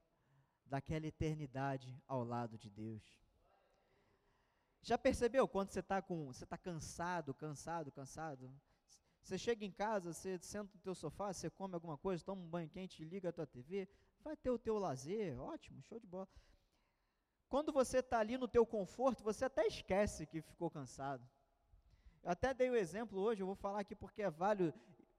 daquela 0.68 1.06
eternidade 1.06 2.00
ao 2.06 2.22
lado 2.22 2.56
de 2.58 2.70
Deus. 2.70 3.02
Já 4.82 4.96
percebeu 4.96 5.46
quando 5.48 5.70
você 5.70 5.80
está 5.80 6.00
com, 6.00 6.26
você 6.26 6.44
está 6.44 6.56
cansado, 6.56 7.34
cansado, 7.34 7.90
cansado? 7.90 8.50
Você 9.22 9.36
chega 9.36 9.64
em 9.64 9.70
casa, 9.70 10.12
você 10.12 10.38
senta 10.38 10.70
no 10.74 10.80
teu 10.80 10.94
sofá, 10.94 11.32
você 11.32 11.50
come 11.50 11.74
alguma 11.74 11.98
coisa, 11.98 12.24
toma 12.24 12.40
um 12.40 12.48
banho 12.48 12.68
quente, 12.68 13.04
liga 13.04 13.28
a 13.28 13.32
tua 13.32 13.46
TV, 13.46 13.88
vai 14.20 14.36
ter 14.36 14.50
o 14.50 14.58
teu 14.58 14.78
lazer, 14.78 15.38
ótimo, 15.38 15.82
show 15.82 15.98
de 15.98 16.06
bola. 16.06 16.28
Quando 17.48 17.72
você 17.72 17.98
está 17.98 18.18
ali 18.18 18.38
no 18.38 18.46
teu 18.46 18.64
conforto, 18.64 19.22
você 19.22 19.44
até 19.44 19.66
esquece 19.66 20.26
que 20.26 20.40
ficou 20.40 20.70
cansado. 20.70 21.26
Eu 22.22 22.30
até 22.30 22.52
dei 22.54 22.70
o 22.70 22.76
exemplo 22.76 23.18
hoje, 23.18 23.42
eu 23.42 23.46
vou 23.46 23.56
falar 23.56 23.80
aqui 23.80 23.94
porque 23.94 24.22
é 24.22 24.30
válido, 24.30 24.72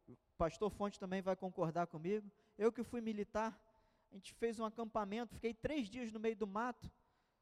o 0.07 0.15
pastor 0.37 0.69
Fonte 0.71 0.99
também 0.99 1.21
vai 1.21 1.35
concordar 1.35 1.87
comigo. 1.87 2.31
Eu 2.57 2.71
que 2.71 2.83
fui 2.83 3.01
militar, 3.01 3.59
a 4.11 4.15
gente 4.15 4.33
fez 4.33 4.59
um 4.59 4.65
acampamento, 4.65 5.35
fiquei 5.35 5.53
três 5.53 5.87
dias 5.87 6.11
no 6.11 6.19
meio 6.19 6.35
do 6.35 6.47
mato, 6.47 6.91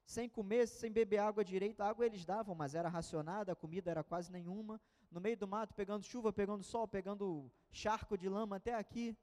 sem 0.05 0.27
comer, 0.27 0.67
sem 0.67 0.91
beber 0.91 1.19
água 1.19 1.43
direito. 1.43 1.81
A 1.81 1.89
água 1.89 2.05
eles 2.05 2.25
davam, 2.25 2.55
mas 2.55 2.75
era 2.75 2.89
racionada, 2.89 3.51
a 3.51 3.55
comida 3.55 3.91
era 3.91 4.03
quase 4.03 4.31
nenhuma. 4.31 4.79
No 5.11 5.21
meio 5.21 5.37
do 5.37 5.47
mato, 5.47 5.73
pegando 5.73 6.03
chuva, 6.03 6.33
pegando 6.33 6.63
sol, 6.63 6.87
pegando 6.87 7.51
charco 7.71 8.17
de 8.17 8.27
lama 8.27 8.57
até 8.57 8.73
aqui. 8.73 9.15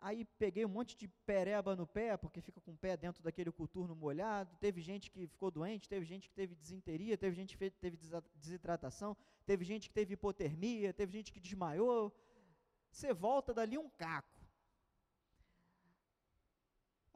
Aí 0.00 0.24
peguei 0.24 0.64
um 0.64 0.68
monte 0.68 0.96
de 0.96 1.06
pereba 1.06 1.76
no 1.76 1.86
pé, 1.86 2.16
porque 2.16 2.40
fica 2.40 2.60
com 2.60 2.72
o 2.72 2.76
pé 2.76 2.96
dentro 2.96 3.22
daquele 3.22 3.52
coturno 3.52 3.94
molhado. 3.94 4.56
Teve 4.56 4.80
gente 4.80 5.08
que 5.08 5.28
ficou 5.28 5.48
doente, 5.48 5.88
teve 5.88 6.04
gente 6.04 6.28
que 6.28 6.34
teve 6.34 6.56
desinteria, 6.56 7.16
teve 7.16 7.36
gente 7.36 7.56
que 7.56 7.70
teve 7.70 7.96
desidratação, 8.34 9.16
teve 9.46 9.64
gente 9.64 9.88
que 9.88 9.94
teve 9.94 10.14
hipotermia, 10.14 10.92
teve 10.92 11.12
gente 11.12 11.32
que 11.32 11.38
desmaiou. 11.38 12.12
Você 12.90 13.14
volta 13.14 13.54
dali 13.54 13.78
um 13.78 13.88
caco. 13.88 14.31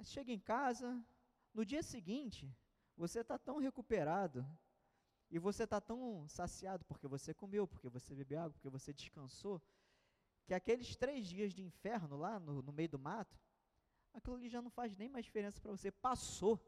Chega 0.07 0.33
em 0.33 0.39
casa, 0.39 1.05
no 1.53 1.65
dia 1.65 1.83
seguinte, 1.83 2.49
você 2.97 3.21
está 3.23 3.37
tão 3.37 3.59
recuperado 3.59 4.47
e 5.29 5.37
você 5.37 5.65
está 5.65 5.81
tão 5.81 6.29
saciado 6.29 6.85
porque 6.85 7.09
você 7.09 7.35
comeu, 7.35 7.67
porque 7.67 7.89
você 7.89 8.15
bebeu 8.15 8.39
água, 8.39 8.53
porque 8.53 8.71
você 8.71 8.93
descansou, 8.93 9.61
que 10.47 10.55
aqueles 10.55 10.95
três 10.95 11.27
dias 11.27 11.53
de 11.53 11.61
inferno 11.61 12.17
lá 12.17 12.39
no, 12.39 12.63
no 12.63 12.73
meio 12.73 12.89
do 12.89 13.01
mato, 13.01 13.37
aquilo 14.15 14.37
ali 14.37 14.49
já 14.49 14.63
não 14.63 14.71
faz 14.71 14.95
nem 14.95 15.09
mais 15.09 15.25
diferença 15.25 15.61
para 15.61 15.73
você, 15.73 15.91
passou. 15.91 16.65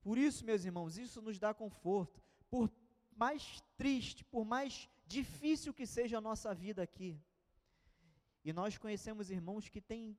Por 0.00 0.16
isso, 0.16 0.44
meus 0.44 0.64
irmãos, 0.64 0.96
isso 0.96 1.20
nos 1.20 1.40
dá 1.40 1.52
conforto. 1.52 2.22
Por 2.48 2.70
mais 3.16 3.60
triste, 3.76 4.24
por 4.24 4.44
mais 4.44 4.88
difícil 5.04 5.74
que 5.74 5.88
seja 5.88 6.18
a 6.18 6.20
nossa 6.20 6.54
vida 6.54 6.84
aqui. 6.84 7.20
E 8.44 8.52
nós 8.52 8.78
conhecemos 8.78 9.28
irmãos 9.28 9.68
que 9.68 9.80
têm 9.80 10.16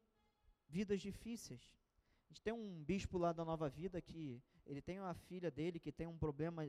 vidas 0.72 1.02
difíceis. 1.02 1.62
A 2.26 2.28
gente 2.30 2.42
tem 2.42 2.54
um 2.54 2.84
bispo 2.84 3.18
lá 3.18 3.34
da 3.34 3.44
Nova 3.44 3.68
Vida 3.70 4.02
que 4.02 4.42
ele 4.66 4.82
tem 4.82 5.00
uma 5.00 5.14
filha 5.14 5.52
dele 5.52 5.80
que 5.80 5.92
tem 5.92 6.08
um 6.08 6.18
problema 6.18 6.62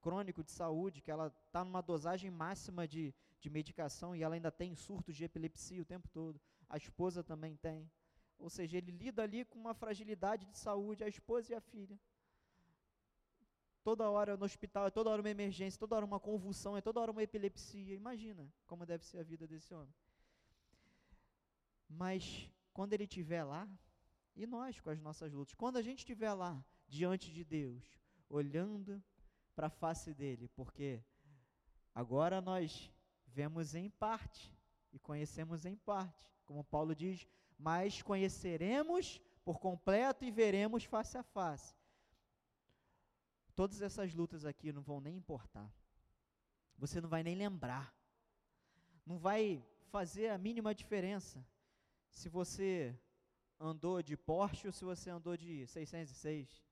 crônico 0.00 0.42
de 0.42 0.50
saúde, 0.50 1.02
que 1.02 1.10
ela 1.10 1.26
está 1.46 1.62
numa 1.62 1.82
dosagem 1.82 2.30
máxima 2.30 2.88
de, 2.88 3.14
de 3.38 3.50
medicação 3.50 4.16
e 4.16 4.22
ela 4.22 4.34
ainda 4.34 4.50
tem 4.50 4.74
surtos 4.74 5.14
de 5.16 5.24
epilepsia 5.24 5.82
o 5.82 5.84
tempo 5.84 6.08
todo. 6.08 6.40
A 6.68 6.76
esposa 6.78 7.22
também 7.22 7.54
tem. 7.56 7.90
Ou 8.38 8.48
seja, 8.48 8.78
ele 8.78 8.90
lida 8.90 9.22
ali 9.22 9.44
com 9.44 9.58
uma 9.58 9.74
fragilidade 9.74 10.46
de 10.46 10.56
saúde, 10.56 11.04
a 11.04 11.08
esposa 11.08 11.52
e 11.52 11.56
a 11.56 11.60
filha. 11.60 11.98
Toda 13.82 14.08
hora 14.08 14.36
no 14.38 14.46
hospital, 14.46 14.86
é 14.86 14.90
toda 14.90 15.10
hora 15.10 15.20
uma 15.20 15.30
emergência, 15.30 15.78
toda 15.78 15.96
hora 15.96 16.06
uma 16.06 16.18
convulsão, 16.18 16.76
é 16.76 16.80
toda 16.80 17.00
hora 17.00 17.12
uma 17.12 17.22
epilepsia. 17.22 17.94
Imagina 17.94 18.50
como 18.66 18.86
deve 18.86 19.04
ser 19.04 19.18
a 19.18 19.22
vida 19.22 19.46
desse 19.46 19.74
homem. 19.74 19.94
Mas 21.88 22.50
quando 22.74 22.92
ele 22.92 23.04
estiver 23.04 23.44
lá, 23.44 23.68
e 24.34 24.46
nós 24.46 24.80
com 24.80 24.90
as 24.90 25.00
nossas 25.00 25.32
lutas, 25.32 25.54
quando 25.54 25.76
a 25.76 25.82
gente 25.82 26.00
estiver 26.00 26.32
lá 26.32 26.62
diante 26.88 27.32
de 27.32 27.44
Deus, 27.44 27.82
olhando 28.28 29.02
para 29.54 29.68
a 29.68 29.70
face 29.70 30.12
dele, 30.12 30.48
porque 30.48 31.00
agora 31.94 32.40
nós 32.40 32.92
vemos 33.28 33.76
em 33.76 33.88
parte 33.88 34.52
e 34.92 34.98
conhecemos 34.98 35.64
em 35.64 35.76
parte, 35.76 36.34
como 36.44 36.64
Paulo 36.64 36.96
diz, 36.96 37.28
mas 37.56 38.02
conheceremos 38.02 39.20
por 39.44 39.60
completo 39.60 40.24
e 40.24 40.30
veremos 40.32 40.82
face 40.84 41.16
a 41.16 41.22
face. 41.22 41.76
Todas 43.54 43.80
essas 43.80 44.12
lutas 44.12 44.44
aqui 44.44 44.72
não 44.72 44.82
vão 44.82 45.00
nem 45.00 45.16
importar. 45.16 45.72
Você 46.76 47.00
não 47.00 47.08
vai 47.08 47.22
nem 47.22 47.36
lembrar. 47.36 47.94
Não 49.06 49.16
vai 49.16 49.64
fazer 49.90 50.30
a 50.30 50.38
mínima 50.38 50.74
diferença 50.74 51.46
se 52.14 52.28
você 52.28 52.96
andou 53.58 54.00
de 54.00 54.16
Porsche 54.16 54.68
ou 54.68 54.72
se 54.72 54.84
você 54.84 55.10
andou 55.10 55.36
de 55.36 55.66
606. 55.66 56.64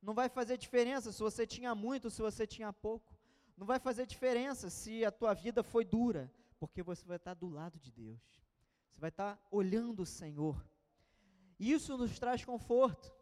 Não 0.00 0.14
vai 0.14 0.28
fazer 0.28 0.58
diferença 0.58 1.10
se 1.10 1.20
você 1.20 1.46
tinha 1.46 1.74
muito 1.74 2.04
ou 2.04 2.10
se 2.10 2.20
você 2.20 2.46
tinha 2.46 2.72
pouco. 2.72 3.18
Não 3.56 3.66
vai 3.66 3.78
fazer 3.78 4.06
diferença 4.06 4.68
se 4.68 5.04
a 5.04 5.10
tua 5.10 5.32
vida 5.32 5.62
foi 5.62 5.84
dura, 5.84 6.30
porque 6.60 6.82
você 6.82 7.06
vai 7.06 7.16
estar 7.16 7.34
do 7.34 7.48
lado 7.48 7.78
de 7.80 7.90
Deus. 7.90 8.20
Você 8.90 9.00
vai 9.00 9.08
estar 9.08 9.40
olhando 9.50 10.02
o 10.02 10.06
Senhor. 10.06 10.62
Isso 11.58 11.96
nos 11.96 12.18
traz 12.18 12.44
conforto. 12.44 13.12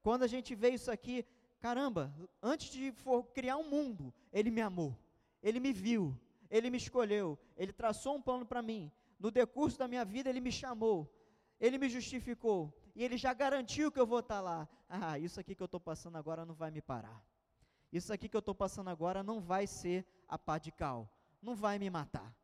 Quando 0.00 0.22
a 0.22 0.26
gente 0.26 0.54
vê 0.54 0.70
isso 0.70 0.90
aqui, 0.90 1.26
caramba, 1.60 2.14
antes 2.42 2.70
de 2.70 2.94
criar 3.34 3.58
um 3.58 3.68
mundo, 3.68 4.14
Ele 4.32 4.50
me 4.50 4.62
amou, 4.62 4.96
Ele 5.42 5.60
me 5.60 5.72
viu, 5.72 6.18
Ele 6.48 6.70
me 6.70 6.78
escolheu, 6.78 7.38
Ele 7.56 7.72
traçou 7.72 8.16
um 8.16 8.22
plano 8.22 8.46
para 8.46 8.62
mim. 8.62 8.90
No 9.18 9.30
decurso 9.30 9.78
da 9.78 9.88
minha 9.88 10.04
vida, 10.04 10.30
Ele 10.30 10.40
me 10.40 10.52
chamou, 10.52 11.12
Ele 11.58 11.78
me 11.78 11.88
justificou, 11.88 12.72
e 12.94 13.02
Ele 13.02 13.16
já 13.16 13.32
garantiu 13.32 13.90
que 13.90 13.98
eu 13.98 14.06
vou 14.06 14.20
estar 14.20 14.40
lá. 14.40 14.68
Ah, 14.88 15.18
isso 15.18 15.38
aqui 15.40 15.54
que 15.54 15.62
eu 15.62 15.66
estou 15.66 15.80
passando 15.80 16.16
agora 16.16 16.44
não 16.44 16.54
vai 16.54 16.70
me 16.70 16.80
parar. 16.80 17.24
Isso 17.92 18.12
aqui 18.12 18.28
que 18.28 18.36
eu 18.36 18.40
estou 18.40 18.54
passando 18.54 18.88
agora 18.88 19.22
não 19.22 19.40
vai 19.40 19.66
ser 19.66 20.06
a 20.28 20.38
pá 20.38 20.58
de 20.58 20.70
cal. 20.70 21.10
Não 21.40 21.54
vai 21.54 21.78
me 21.78 21.88
matar. 21.88 22.34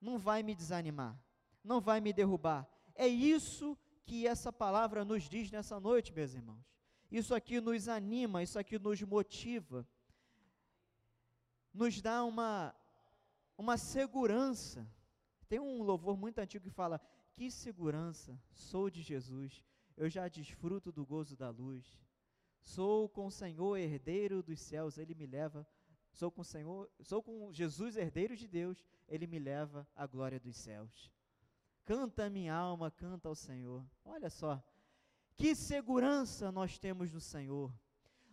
Não 0.00 0.18
vai 0.18 0.42
me 0.42 0.54
desanimar. 0.54 1.18
Não 1.62 1.80
vai 1.80 2.00
me 2.00 2.12
derrubar. 2.12 2.66
É 2.94 3.06
isso 3.06 3.76
que 4.04 4.26
essa 4.26 4.52
palavra 4.52 5.04
nos 5.04 5.28
diz 5.28 5.50
nessa 5.50 5.80
noite, 5.80 6.12
meus 6.12 6.34
irmãos. 6.34 6.64
Isso 7.10 7.34
aqui 7.34 7.60
nos 7.60 7.88
anima, 7.88 8.42
isso 8.42 8.58
aqui 8.58 8.78
nos 8.78 9.00
motiva, 9.02 9.86
nos 11.72 12.00
dá 12.00 12.24
uma, 12.24 12.74
uma 13.56 13.76
segurança. 13.76 14.86
Tem 15.54 15.60
um 15.60 15.84
louvor 15.84 16.16
muito 16.16 16.40
antigo 16.40 16.64
que 16.64 16.70
fala: 16.70 17.00
Que 17.32 17.48
segurança, 17.48 18.36
sou 18.50 18.90
de 18.90 19.02
Jesus, 19.02 19.62
eu 19.96 20.10
já 20.10 20.26
desfruto 20.26 20.90
do 20.90 21.06
gozo 21.06 21.36
da 21.36 21.48
luz. 21.48 21.96
Sou 22.60 23.08
com 23.08 23.26
o 23.26 23.30
Senhor 23.30 23.76
herdeiro 23.76 24.42
dos 24.42 24.58
céus, 24.58 24.98
ele 24.98 25.14
me 25.14 25.26
leva. 25.26 25.64
Sou 26.10 26.28
com 26.28 26.40
o 26.40 26.44
Senhor, 26.44 26.90
sou 26.98 27.22
com 27.22 27.52
Jesus 27.52 27.96
herdeiro 27.96 28.36
de 28.36 28.48
Deus, 28.48 28.84
ele 29.06 29.28
me 29.28 29.38
leva 29.38 29.86
à 29.94 30.08
glória 30.08 30.40
dos 30.40 30.56
céus. 30.56 31.08
Canta 31.84 32.28
minha 32.28 32.52
alma, 32.52 32.90
canta 32.90 33.28
ao 33.28 33.36
Senhor. 33.36 33.86
Olha 34.04 34.30
só, 34.30 34.60
que 35.36 35.54
segurança 35.54 36.50
nós 36.50 36.80
temos 36.80 37.12
no 37.12 37.20
Senhor. 37.20 37.72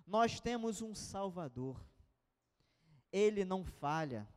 Nós 0.08 0.40
temos 0.40 0.82
um 0.82 0.96
Salvador. 0.96 1.80
Ele 3.12 3.46
não 3.46 3.64
falha. 3.64 4.28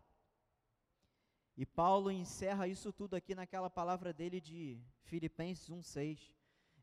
E 1.57 1.64
Paulo 1.64 2.11
encerra 2.11 2.66
isso 2.66 2.92
tudo 2.92 3.14
aqui 3.14 3.34
naquela 3.34 3.70
palavra 3.70 4.12
dele 4.12 4.40
de 4.40 4.80
Filipenses 5.02 5.70
1:6. 5.70 6.32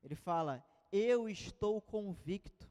Ele 0.01 0.15
fala: 0.15 0.63
"Eu 0.91 1.27
estou 1.27 1.81
convicto, 1.81 2.69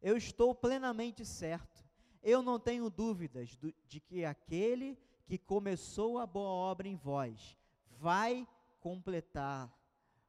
eu 0.00 0.16
estou 0.16 0.54
plenamente 0.54 1.26
certo, 1.26 1.84
eu 2.22 2.42
não 2.42 2.60
tenho 2.60 2.88
dúvidas 2.88 3.56
do, 3.56 3.74
de 3.88 3.98
que 3.98 4.24
aquele 4.24 4.96
que 5.26 5.36
começou 5.36 6.18
a 6.18 6.26
boa 6.26 6.50
obra 6.50 6.86
em 6.86 6.96
vós 6.96 7.56
vai 7.98 8.46
completar 8.80 9.72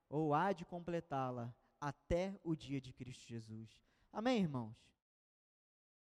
ou 0.10 0.34
há 0.34 0.52
de 0.52 0.66
completá-la 0.66 1.54
até 1.80 2.40
o 2.44 2.56
dia 2.56 2.82
de 2.82 2.92
Cristo 2.92 3.28
Jesus." 3.28 3.80
Amém, 4.12 4.40
irmãos. 4.42 4.76